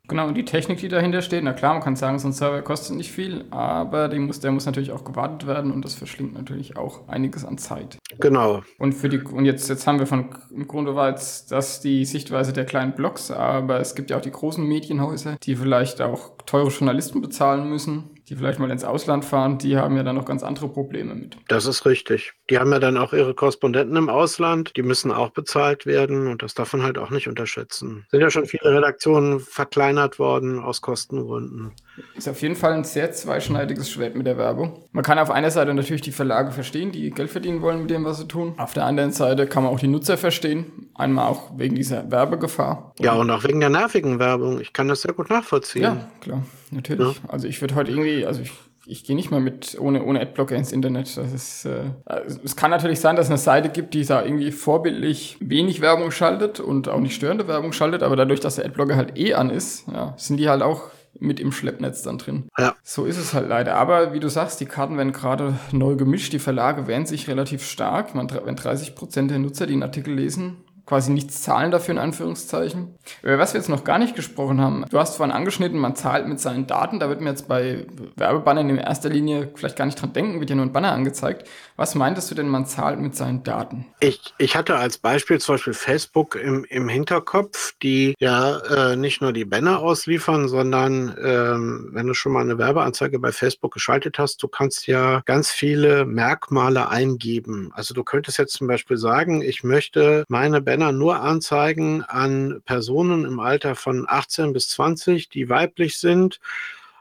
Genau, 0.06 0.28
und 0.28 0.34
die 0.34 0.44
Technik, 0.44 0.80
die 0.80 0.88
dahinter 0.88 1.22
steht, 1.22 1.44
na 1.44 1.54
klar, 1.54 1.72
man 1.72 1.82
kann 1.82 1.96
sagen, 1.96 2.18
so 2.18 2.28
ein 2.28 2.32
Server 2.32 2.60
kostet 2.60 2.96
nicht 2.96 3.10
viel, 3.10 3.46
aber 3.50 4.08
der 4.08 4.20
muss, 4.20 4.38
der 4.38 4.52
muss 4.52 4.66
natürlich 4.66 4.92
auch 4.92 5.02
gewartet 5.02 5.46
werden 5.48 5.72
und 5.72 5.82
das 5.82 5.94
verschlingt 5.94 6.34
natürlich 6.34 6.76
auch 6.76 7.08
einiges 7.08 7.44
an 7.46 7.56
Zeit. 7.56 7.96
Genau. 8.20 8.62
Und 8.78 8.92
für 8.92 9.08
die, 9.08 9.18
und 9.20 9.46
jetzt, 9.46 9.68
jetzt 9.70 9.86
haben 9.86 9.98
wir 9.98 10.06
von 10.06 10.28
im 10.50 10.68
Grunde 10.68 10.94
war 10.94 11.08
jetzt 11.08 11.52
das 11.52 11.80
die 11.80 12.04
Sichtweise 12.04 12.52
der 12.52 12.66
kleinen 12.66 12.94
Blogs, 12.94 13.30
aber 13.30 13.80
es 13.80 13.94
gibt 13.94 14.10
ja 14.10 14.18
auch 14.18 14.22
die 14.22 14.30
großen 14.30 14.66
Medienhäuser, 14.66 15.36
die 15.42 15.56
vielleicht 15.56 16.02
auch 16.02 16.32
teure 16.44 16.68
Journalisten 16.68 17.22
bezahlen 17.22 17.70
müssen 17.70 18.10
die 18.28 18.36
vielleicht 18.36 18.58
mal 18.58 18.70
ins 18.70 18.84
Ausland 18.84 19.24
fahren, 19.24 19.58
die 19.58 19.76
haben 19.76 19.96
ja 19.96 20.02
dann 20.02 20.16
noch 20.16 20.24
ganz 20.24 20.42
andere 20.42 20.68
Probleme 20.68 21.14
mit. 21.14 21.36
Das 21.48 21.66
ist 21.66 21.84
richtig. 21.84 22.32
Die 22.50 22.58
haben 22.58 22.72
ja 22.72 22.78
dann 22.78 22.96
auch 22.96 23.12
ihre 23.12 23.34
Korrespondenten 23.34 23.96
im 23.96 24.08
Ausland, 24.08 24.72
die 24.76 24.82
müssen 24.82 25.12
auch 25.12 25.30
bezahlt 25.30 25.86
werden 25.86 26.26
und 26.28 26.42
das 26.42 26.54
darf 26.54 26.72
man 26.72 26.82
halt 26.82 26.98
auch 26.98 27.10
nicht 27.10 27.28
unterschätzen. 27.28 28.06
Sind 28.10 28.20
ja 28.20 28.30
schon 28.30 28.46
viele 28.46 28.74
Redaktionen 28.74 29.40
verkleinert 29.40 30.18
worden 30.18 30.58
aus 30.58 30.80
Kostengründen. 30.80 31.72
Ist 32.16 32.28
auf 32.28 32.40
jeden 32.42 32.56
Fall 32.56 32.72
ein 32.72 32.84
sehr 32.84 33.12
zweischneidiges 33.12 33.90
Schwert 33.90 34.14
mit 34.16 34.26
der 34.26 34.36
Werbung. 34.36 34.84
Man 34.92 35.04
kann 35.04 35.18
auf 35.18 35.30
einer 35.30 35.50
Seite 35.50 35.74
natürlich 35.74 36.02
die 36.02 36.12
Verlage 36.12 36.50
verstehen, 36.50 36.92
die 36.92 37.10
Geld 37.10 37.30
verdienen 37.30 37.62
wollen 37.62 37.82
mit 37.82 37.90
dem, 37.90 38.04
was 38.04 38.18
sie 38.18 38.26
tun. 38.26 38.54
Auf 38.56 38.72
der 38.72 38.84
anderen 38.84 39.12
Seite 39.12 39.46
kann 39.46 39.62
man 39.62 39.72
auch 39.72 39.78
die 39.78 39.86
Nutzer 39.86 40.16
verstehen. 40.16 40.90
Einmal 40.94 41.28
auch 41.28 41.56
wegen 41.56 41.74
dieser 41.74 42.10
Werbegefahr. 42.10 42.92
Ja, 42.98 43.14
und 43.14 43.30
auch 43.30 43.44
wegen 43.44 43.60
der 43.60 43.70
nervigen 43.70 44.18
Werbung. 44.18 44.60
Ich 44.60 44.72
kann 44.72 44.88
das 44.88 45.02
sehr 45.02 45.12
gut 45.12 45.30
nachvollziehen. 45.30 45.82
Ja, 45.82 46.08
klar, 46.20 46.42
natürlich. 46.70 47.16
Ja. 47.16 47.28
Also 47.28 47.48
ich 47.48 47.60
würde 47.60 47.74
heute 47.74 47.90
irgendwie, 47.90 48.26
also 48.26 48.42
ich 48.42 48.52
ich 48.86 49.04
gehe 49.04 49.16
nicht 49.16 49.30
mal 49.30 49.40
mit 49.40 49.78
ohne, 49.80 50.04
ohne 50.04 50.20
Adblocker 50.20 50.56
ins 50.56 50.72
Internet. 50.72 51.16
Das 51.16 51.32
ist, 51.32 51.64
äh, 51.64 51.84
also 52.04 52.38
es 52.44 52.56
kann 52.56 52.70
natürlich 52.70 53.00
sein, 53.00 53.16
dass 53.16 53.26
es 53.26 53.30
eine 53.30 53.38
Seite 53.38 53.68
gibt, 53.68 53.94
die 53.94 54.04
da 54.04 54.22
irgendwie 54.22 54.52
vorbildlich 54.52 55.36
wenig 55.40 55.80
Werbung 55.80 56.10
schaltet 56.10 56.60
und 56.60 56.88
auch 56.88 57.00
nicht 57.00 57.14
störende 57.14 57.48
Werbung 57.48 57.72
schaltet, 57.72 58.02
aber 58.02 58.16
dadurch, 58.16 58.40
dass 58.40 58.56
der 58.56 58.66
Adblocker 58.66 58.96
halt 58.96 59.18
eh 59.18 59.34
an 59.34 59.50
ist, 59.50 59.86
ja, 59.88 60.14
sind 60.16 60.36
die 60.38 60.48
halt 60.48 60.62
auch 60.62 60.90
mit 61.20 61.38
im 61.38 61.52
Schleppnetz 61.52 62.02
dann 62.02 62.18
drin. 62.18 62.48
Ja. 62.58 62.74
So 62.82 63.04
ist 63.04 63.18
es 63.18 63.34
halt 63.34 63.48
leider. 63.48 63.76
Aber 63.76 64.12
wie 64.12 64.20
du 64.20 64.28
sagst, 64.28 64.60
die 64.60 64.66
Karten 64.66 64.96
werden 64.96 65.12
gerade 65.12 65.54
neu 65.70 65.94
gemischt, 65.94 66.32
die 66.32 66.40
Verlage 66.40 66.88
wehren 66.88 67.06
sich 67.06 67.28
relativ 67.28 67.64
stark. 67.64 68.16
Man, 68.16 68.28
wenn 68.44 68.56
30 68.56 68.96
Prozent 68.96 69.30
der 69.30 69.38
Nutzer, 69.38 69.66
die 69.66 69.74
einen 69.74 69.84
Artikel 69.84 70.12
lesen, 70.12 70.56
quasi 70.86 71.12
nichts 71.12 71.42
zahlen 71.42 71.70
dafür 71.70 71.92
in 71.92 71.98
Anführungszeichen. 71.98 72.94
Über 73.22 73.38
was 73.38 73.54
wir 73.54 73.60
jetzt 73.60 73.68
noch 73.68 73.84
gar 73.84 73.98
nicht 73.98 74.14
gesprochen 74.14 74.60
haben, 74.60 74.84
du 74.90 74.98
hast 74.98 75.16
vorhin 75.16 75.34
angeschnitten, 75.34 75.78
man 75.78 75.96
zahlt 75.96 76.28
mit 76.28 76.40
seinen 76.40 76.66
Daten, 76.66 77.00
da 77.00 77.08
wird 77.08 77.20
mir 77.20 77.30
jetzt 77.30 77.48
bei 77.48 77.86
Werbebannern 78.16 78.68
in 78.68 78.76
erster 78.76 79.08
Linie 79.08 79.50
vielleicht 79.54 79.76
gar 79.76 79.86
nicht 79.86 80.00
dran 80.00 80.12
denken, 80.12 80.40
wird 80.40 80.50
ja 80.50 80.56
nur 80.56 80.66
ein 80.66 80.72
Banner 80.72 80.92
angezeigt. 80.92 81.48
Was 81.76 81.94
meintest 81.94 82.30
du 82.30 82.34
denn, 82.34 82.48
man 82.48 82.66
zahlt 82.66 83.00
mit 83.00 83.16
seinen 83.16 83.42
Daten? 83.42 83.86
Ich, 84.00 84.34
ich 84.38 84.56
hatte 84.56 84.76
als 84.76 84.98
Beispiel 84.98 85.40
zum 85.40 85.54
Beispiel 85.54 85.72
Facebook 85.72 86.36
im, 86.36 86.64
im 86.68 86.88
Hinterkopf, 86.88 87.74
die 87.82 88.14
ja 88.18 88.58
äh, 88.58 88.96
nicht 88.96 89.22
nur 89.22 89.32
die 89.32 89.44
Banner 89.44 89.80
ausliefern, 89.80 90.48
sondern 90.48 91.16
ähm, 91.22 91.90
wenn 91.92 92.06
du 92.06 92.14
schon 92.14 92.32
mal 92.32 92.42
eine 92.42 92.58
Werbeanzeige 92.58 93.18
bei 93.18 93.32
Facebook 93.32 93.72
geschaltet 93.72 94.18
hast, 94.18 94.42
du 94.42 94.48
kannst 94.48 94.86
ja 94.86 95.22
ganz 95.24 95.50
viele 95.50 96.04
Merkmale 96.04 96.88
eingeben. 96.88 97.70
Also 97.74 97.94
du 97.94 98.04
könntest 98.04 98.38
jetzt 98.38 98.52
zum 98.52 98.66
Beispiel 98.66 98.96
sagen, 98.98 99.40
ich 99.40 99.64
möchte 99.64 100.24
meine 100.28 100.60
Banner 100.60 100.73
Banner 100.74 100.90
nur 100.90 101.20
anzeigen 101.20 102.02
an 102.02 102.60
Personen 102.64 103.24
im 103.24 103.38
Alter 103.38 103.76
von 103.76 104.06
18 104.08 104.52
bis 104.52 104.70
20, 104.70 105.28
die 105.28 105.48
weiblich 105.48 105.98
sind, 105.98 106.40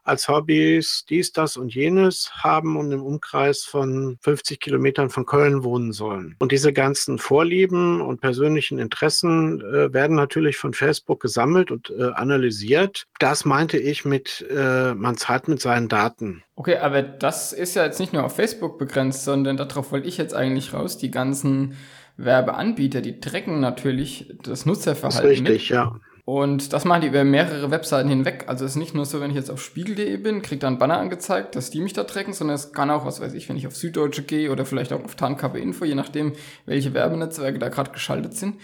als 0.04 0.28
Hobbys 0.28 1.06
dies, 1.10 1.32
das 1.32 1.58
und 1.58 1.74
jenes 1.74 2.32
haben 2.34 2.78
und 2.78 2.92
im 2.92 3.02
Umkreis 3.02 3.64
von 3.64 4.18
50 4.22 4.60
Kilometern 4.60 5.10
von 5.10 5.26
Köln 5.26 5.64
wohnen 5.64 5.92
sollen. 5.92 6.36
Und 6.40 6.52
diese 6.52 6.74
ganzen 6.74 7.18
Vorlieben 7.18 8.02
und 8.02 8.22
persönlichen 8.22 8.80
Interessen 8.80 9.62
äh, 9.62 9.94
werden 9.94 10.16
natürlich 10.16 10.58
von 10.58 10.74
Facebook 10.74 11.22
gesammelt 11.22 11.72
und 11.72 11.92
äh, 11.98 12.12
analysiert. 12.14 13.06
Das 13.20 13.46
meinte 13.46 13.78
ich 13.78 14.06
mit, 14.06 14.46
äh, 14.50 14.94
man 14.94 15.18
zahlt 15.18 15.48
mit 15.48 15.62
seinen 15.62 15.88
Daten. 15.88 16.44
Okay, 16.56 16.78
aber 16.78 17.02
das 17.02 17.54
ist 17.54 17.76
ja 17.76 17.84
jetzt 17.86 18.00
nicht 18.00 18.14
nur 18.14 18.24
auf 18.24 18.36
Facebook 18.36 18.78
begrenzt, 18.78 19.24
sondern 19.24 19.58
darauf 19.58 19.92
wollte 19.92 20.08
ich 20.08 20.18
jetzt 20.18 20.36
eigentlich 20.36 20.74
raus, 20.74 20.98
die 20.98 21.12
ganzen 21.12 21.76
Werbeanbieter, 22.18 23.02
die 23.02 23.20
tracken 23.20 23.60
natürlich 23.60 24.36
das 24.44 24.66
Nutzerverhalten. 24.66 25.30
Das 25.30 25.32
ist 25.32 25.42
richtig, 25.42 25.70
mit. 25.70 25.70
ja. 25.70 26.00
Und 26.26 26.72
das 26.72 26.86
machen 26.86 27.02
die 27.02 27.08
über 27.08 27.26
mehrere 27.26 27.70
Webseiten 27.70 28.08
hinweg. 28.08 28.46
Also 28.48 28.64
es 28.64 28.72
ist 28.72 28.78
nicht 28.78 28.96
nur 28.96 29.06
so, 29.06 29.20
wenn 29.20 29.30
ich 29.30 29.36
jetzt 29.36 29.52
auf 29.52 29.62
spiegel.de 29.62 30.16
bin, 30.18 30.42
kriege 30.42 30.60
da 30.60 30.68
ein 30.68 30.78
Banner 30.78 30.98
angezeigt, 30.98 31.56
dass 31.56 31.70
die 31.70 31.82
mich 31.82 31.92
da 31.92 32.06
tracken, 32.06 32.34
sondern 32.34 32.56
es 32.56 32.72
kann 32.72 32.90
auch, 32.90 33.06
was 33.06 33.20
weiß 33.20 33.34
ich, 33.34 33.50
wenn 33.50 33.58
ich 33.58 33.68
auf 33.68 33.76
Süddeutsche 33.76 34.24
gehe 34.24 34.50
oder 34.50 34.66
vielleicht 34.66 34.94
auch 34.94 35.04
auf 35.04 35.16
Tarnkappe 35.16 35.60
Info, 35.60 35.84
je 35.84 35.96
nachdem, 35.96 36.32
welche 36.66 36.94
Werbenetzwerke 36.94 37.60
da 37.60 37.68
gerade 37.68 37.92
geschaltet 37.92 38.36
sind, 38.36 38.56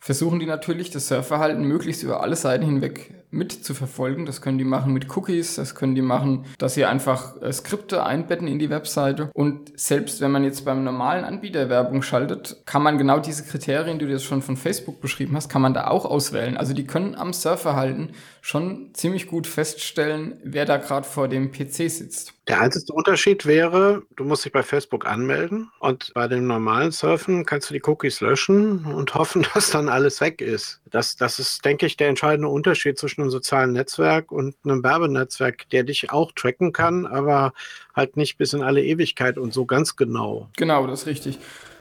versuchen 0.00 0.40
die 0.40 0.46
natürlich 0.46 0.90
das 0.90 1.06
Surfverhalten 1.06 1.64
möglichst 1.64 2.02
über 2.02 2.20
alle 2.20 2.36
Seiten 2.36 2.64
hinweg 2.64 3.23
mit 3.34 3.52
zu 3.52 3.74
verfolgen. 3.74 4.26
Das 4.26 4.40
können 4.40 4.58
die 4.58 4.64
machen 4.64 4.92
mit 4.92 5.14
Cookies, 5.16 5.56
das 5.56 5.74
können 5.74 5.94
die 5.94 6.02
machen, 6.02 6.46
dass 6.58 6.74
sie 6.74 6.84
einfach 6.84 7.40
äh, 7.42 7.52
Skripte 7.52 8.04
einbetten 8.04 8.48
in 8.48 8.58
die 8.58 8.70
Webseite. 8.70 9.30
Und 9.34 9.78
selbst 9.78 10.20
wenn 10.20 10.30
man 10.30 10.44
jetzt 10.44 10.64
beim 10.64 10.84
normalen 10.84 11.24
Anbieter 11.24 11.68
Werbung 11.68 12.02
schaltet, 12.02 12.62
kann 12.66 12.82
man 12.82 12.98
genau 12.98 13.18
diese 13.18 13.44
Kriterien, 13.44 13.98
die 13.98 14.06
du 14.06 14.12
jetzt 14.12 14.24
schon 14.24 14.42
von 14.42 14.56
Facebook 14.56 15.00
beschrieben 15.00 15.36
hast, 15.36 15.48
kann 15.48 15.62
man 15.62 15.74
da 15.74 15.88
auch 15.88 16.04
auswählen. 16.04 16.56
Also 16.56 16.74
die 16.74 16.86
können 16.86 17.14
am 17.14 17.32
Surfverhalten 17.32 18.10
schon 18.40 18.90
ziemlich 18.94 19.26
gut 19.26 19.46
feststellen, 19.46 20.38
wer 20.44 20.64
da 20.64 20.76
gerade 20.76 21.06
vor 21.06 21.28
dem 21.28 21.50
PC 21.50 21.90
sitzt. 21.90 22.34
Der 22.46 22.60
einzige 22.60 22.92
Unterschied 22.92 23.46
wäre, 23.46 24.02
du 24.16 24.24
musst 24.24 24.44
dich 24.44 24.52
bei 24.52 24.62
Facebook 24.62 25.06
anmelden 25.06 25.70
und 25.80 26.12
bei 26.12 26.28
dem 26.28 26.46
normalen 26.46 26.92
Surfen 26.92 27.46
kannst 27.46 27.70
du 27.70 27.74
die 27.74 27.82
Cookies 27.82 28.20
löschen 28.20 28.84
und 28.84 29.14
hoffen, 29.14 29.46
dass 29.54 29.70
dann 29.70 29.88
alles 29.88 30.20
weg 30.20 30.42
ist. 30.42 30.80
Das, 30.90 31.16
das 31.16 31.38
ist, 31.38 31.64
denke 31.64 31.86
ich, 31.86 31.96
der 31.96 32.08
entscheidende 32.08 32.48
Unterschied 32.48 32.98
zwischen 32.98 33.23
einem 33.24 33.30
sozialen 33.30 33.72
Netzwerk 33.72 34.30
und 34.30 34.54
einem 34.64 34.82
Werbenetzwerk, 34.82 35.68
der 35.70 35.82
dich 35.82 36.12
auch 36.12 36.32
tracken 36.32 36.72
kann, 36.72 37.06
aber 37.06 37.52
halt 37.94 38.16
nicht 38.16 38.38
bis 38.38 38.52
in 38.52 38.62
alle 38.62 38.82
Ewigkeit 38.84 39.38
und 39.38 39.52
so 39.52 39.66
ganz 39.66 39.96
genau. 39.96 40.48
Genau, 40.56 40.86
das 40.86 41.00
ist 41.02 41.06
richtig. 41.06 41.38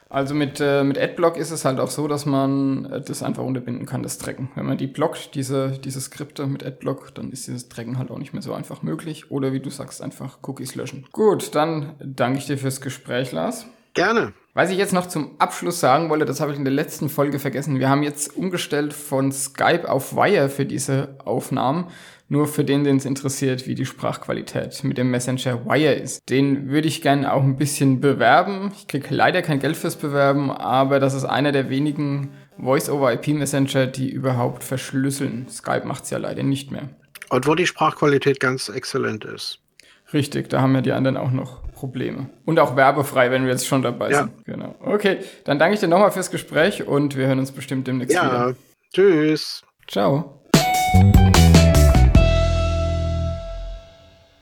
Also 0.09 0.35
mit, 0.35 0.59
äh, 0.61 0.83
mit 0.83 0.99
Adblock 0.99 1.37
ist 1.37 1.49
es 1.49 1.65
halt 1.65 1.79
auch 1.79 1.89
so, 1.89 2.07
dass 2.07 2.27
man 2.27 2.85
äh, 2.85 3.01
das 3.01 3.23
einfach 3.23 3.43
unterbinden 3.43 3.87
kann, 3.87 4.03
das 4.03 4.19
Tracken. 4.19 4.49
Wenn 4.53 4.67
man 4.67 4.77
die 4.77 4.85
blockt, 4.85 5.33
diese, 5.33 5.71
diese 5.83 5.99
Skripte 5.99 6.45
mit 6.45 6.63
Adblock, 6.63 7.15
dann 7.15 7.31
ist 7.31 7.47
dieses 7.47 7.67
Tracken 7.67 7.97
halt 7.97 8.11
auch 8.11 8.19
nicht 8.19 8.31
mehr 8.31 8.43
so 8.43 8.53
einfach 8.53 8.83
möglich. 8.83 9.31
Oder 9.31 9.53
wie 9.53 9.59
du 9.59 9.71
sagst, 9.71 10.03
einfach 10.03 10.37
Cookies 10.43 10.75
löschen. 10.75 11.07
Gut, 11.11 11.55
dann 11.55 11.95
danke 11.99 12.37
ich 12.37 12.45
dir 12.45 12.59
fürs 12.59 12.79
Gespräch, 12.79 13.31
Lars. 13.31 13.65
Gerne. 13.93 14.33
Was 14.55 14.69
ich 14.69 14.77
jetzt 14.77 14.93
noch 14.93 15.07
zum 15.07 15.39
Abschluss 15.39 15.79
sagen 15.79 16.09
wollte, 16.09 16.25
das 16.25 16.39
habe 16.39 16.51
ich 16.51 16.57
in 16.57 16.63
der 16.63 16.73
letzten 16.73 17.09
Folge 17.09 17.39
vergessen. 17.39 17.79
Wir 17.79 17.89
haben 17.89 18.03
jetzt 18.03 18.35
umgestellt 18.35 18.93
von 18.93 19.31
Skype 19.31 19.89
auf 19.89 20.15
Wire 20.15 20.49
für 20.49 20.65
diese 20.65 21.17
Aufnahmen. 21.25 21.87
Nur 22.27 22.47
für 22.47 22.63
den, 22.63 22.83
den 22.83 22.97
es 22.97 23.05
interessiert, 23.05 23.67
wie 23.67 23.75
die 23.75 23.85
Sprachqualität 23.85 24.83
mit 24.83 24.97
dem 24.97 25.11
Messenger 25.11 25.65
Wire 25.65 25.93
ist. 25.93 26.27
Den 26.29 26.69
würde 26.69 26.87
ich 26.87 27.01
gerne 27.01 27.31
auch 27.31 27.43
ein 27.43 27.57
bisschen 27.57 28.01
bewerben. 28.01 28.71
Ich 28.75 28.87
kriege 28.87 29.13
leider 29.13 29.41
kein 29.43 29.59
Geld 29.59 29.77
fürs 29.77 29.95
Bewerben, 29.95 30.49
aber 30.49 30.99
das 30.99 31.13
ist 31.13 31.25
einer 31.25 31.51
der 31.51 31.69
wenigen 31.69 32.31
Voice-over-IP-Messenger, 32.59 33.87
die 33.87 34.09
überhaupt 34.09 34.63
verschlüsseln. 34.63 35.47
Skype 35.49 35.85
macht 35.85 36.05
es 36.05 36.09
ja 36.09 36.17
leider 36.17 36.41
nicht 36.41 36.71
mehr. 36.71 36.89
Und 37.29 37.47
wo 37.47 37.53
die 37.53 37.67
Sprachqualität 37.67 38.39
ganz 38.39 38.69
exzellent 38.69 39.25
ist. 39.25 39.59
Richtig, 40.13 40.49
da 40.49 40.61
haben 40.61 40.75
ja 40.75 40.81
die 40.81 40.91
anderen 40.91 41.17
auch 41.17 41.31
noch 41.31 41.61
Probleme. 41.83 42.29
Und 42.45 42.59
auch 42.61 42.77
werbefrei, 42.77 43.29
wenn 43.29 43.43
wir 43.43 43.51
jetzt 43.51 43.67
schon 43.67 43.81
dabei 43.81 44.09
ja. 44.09 44.19
sind. 44.19 44.45
Genau. 44.45 44.73
Okay, 44.79 45.17
dann 45.43 45.59
danke 45.59 45.73
ich 45.73 45.81
dir 45.81 45.89
nochmal 45.89 46.11
fürs 46.11 46.31
Gespräch 46.31 46.87
und 46.87 47.17
wir 47.17 47.27
hören 47.27 47.39
uns 47.39 47.51
bestimmt 47.51 47.87
demnächst 47.87 48.15
ja. 48.15 48.25
wieder. 48.25 48.55
Tschüss. 48.93 49.63
Ciao. 49.89 50.42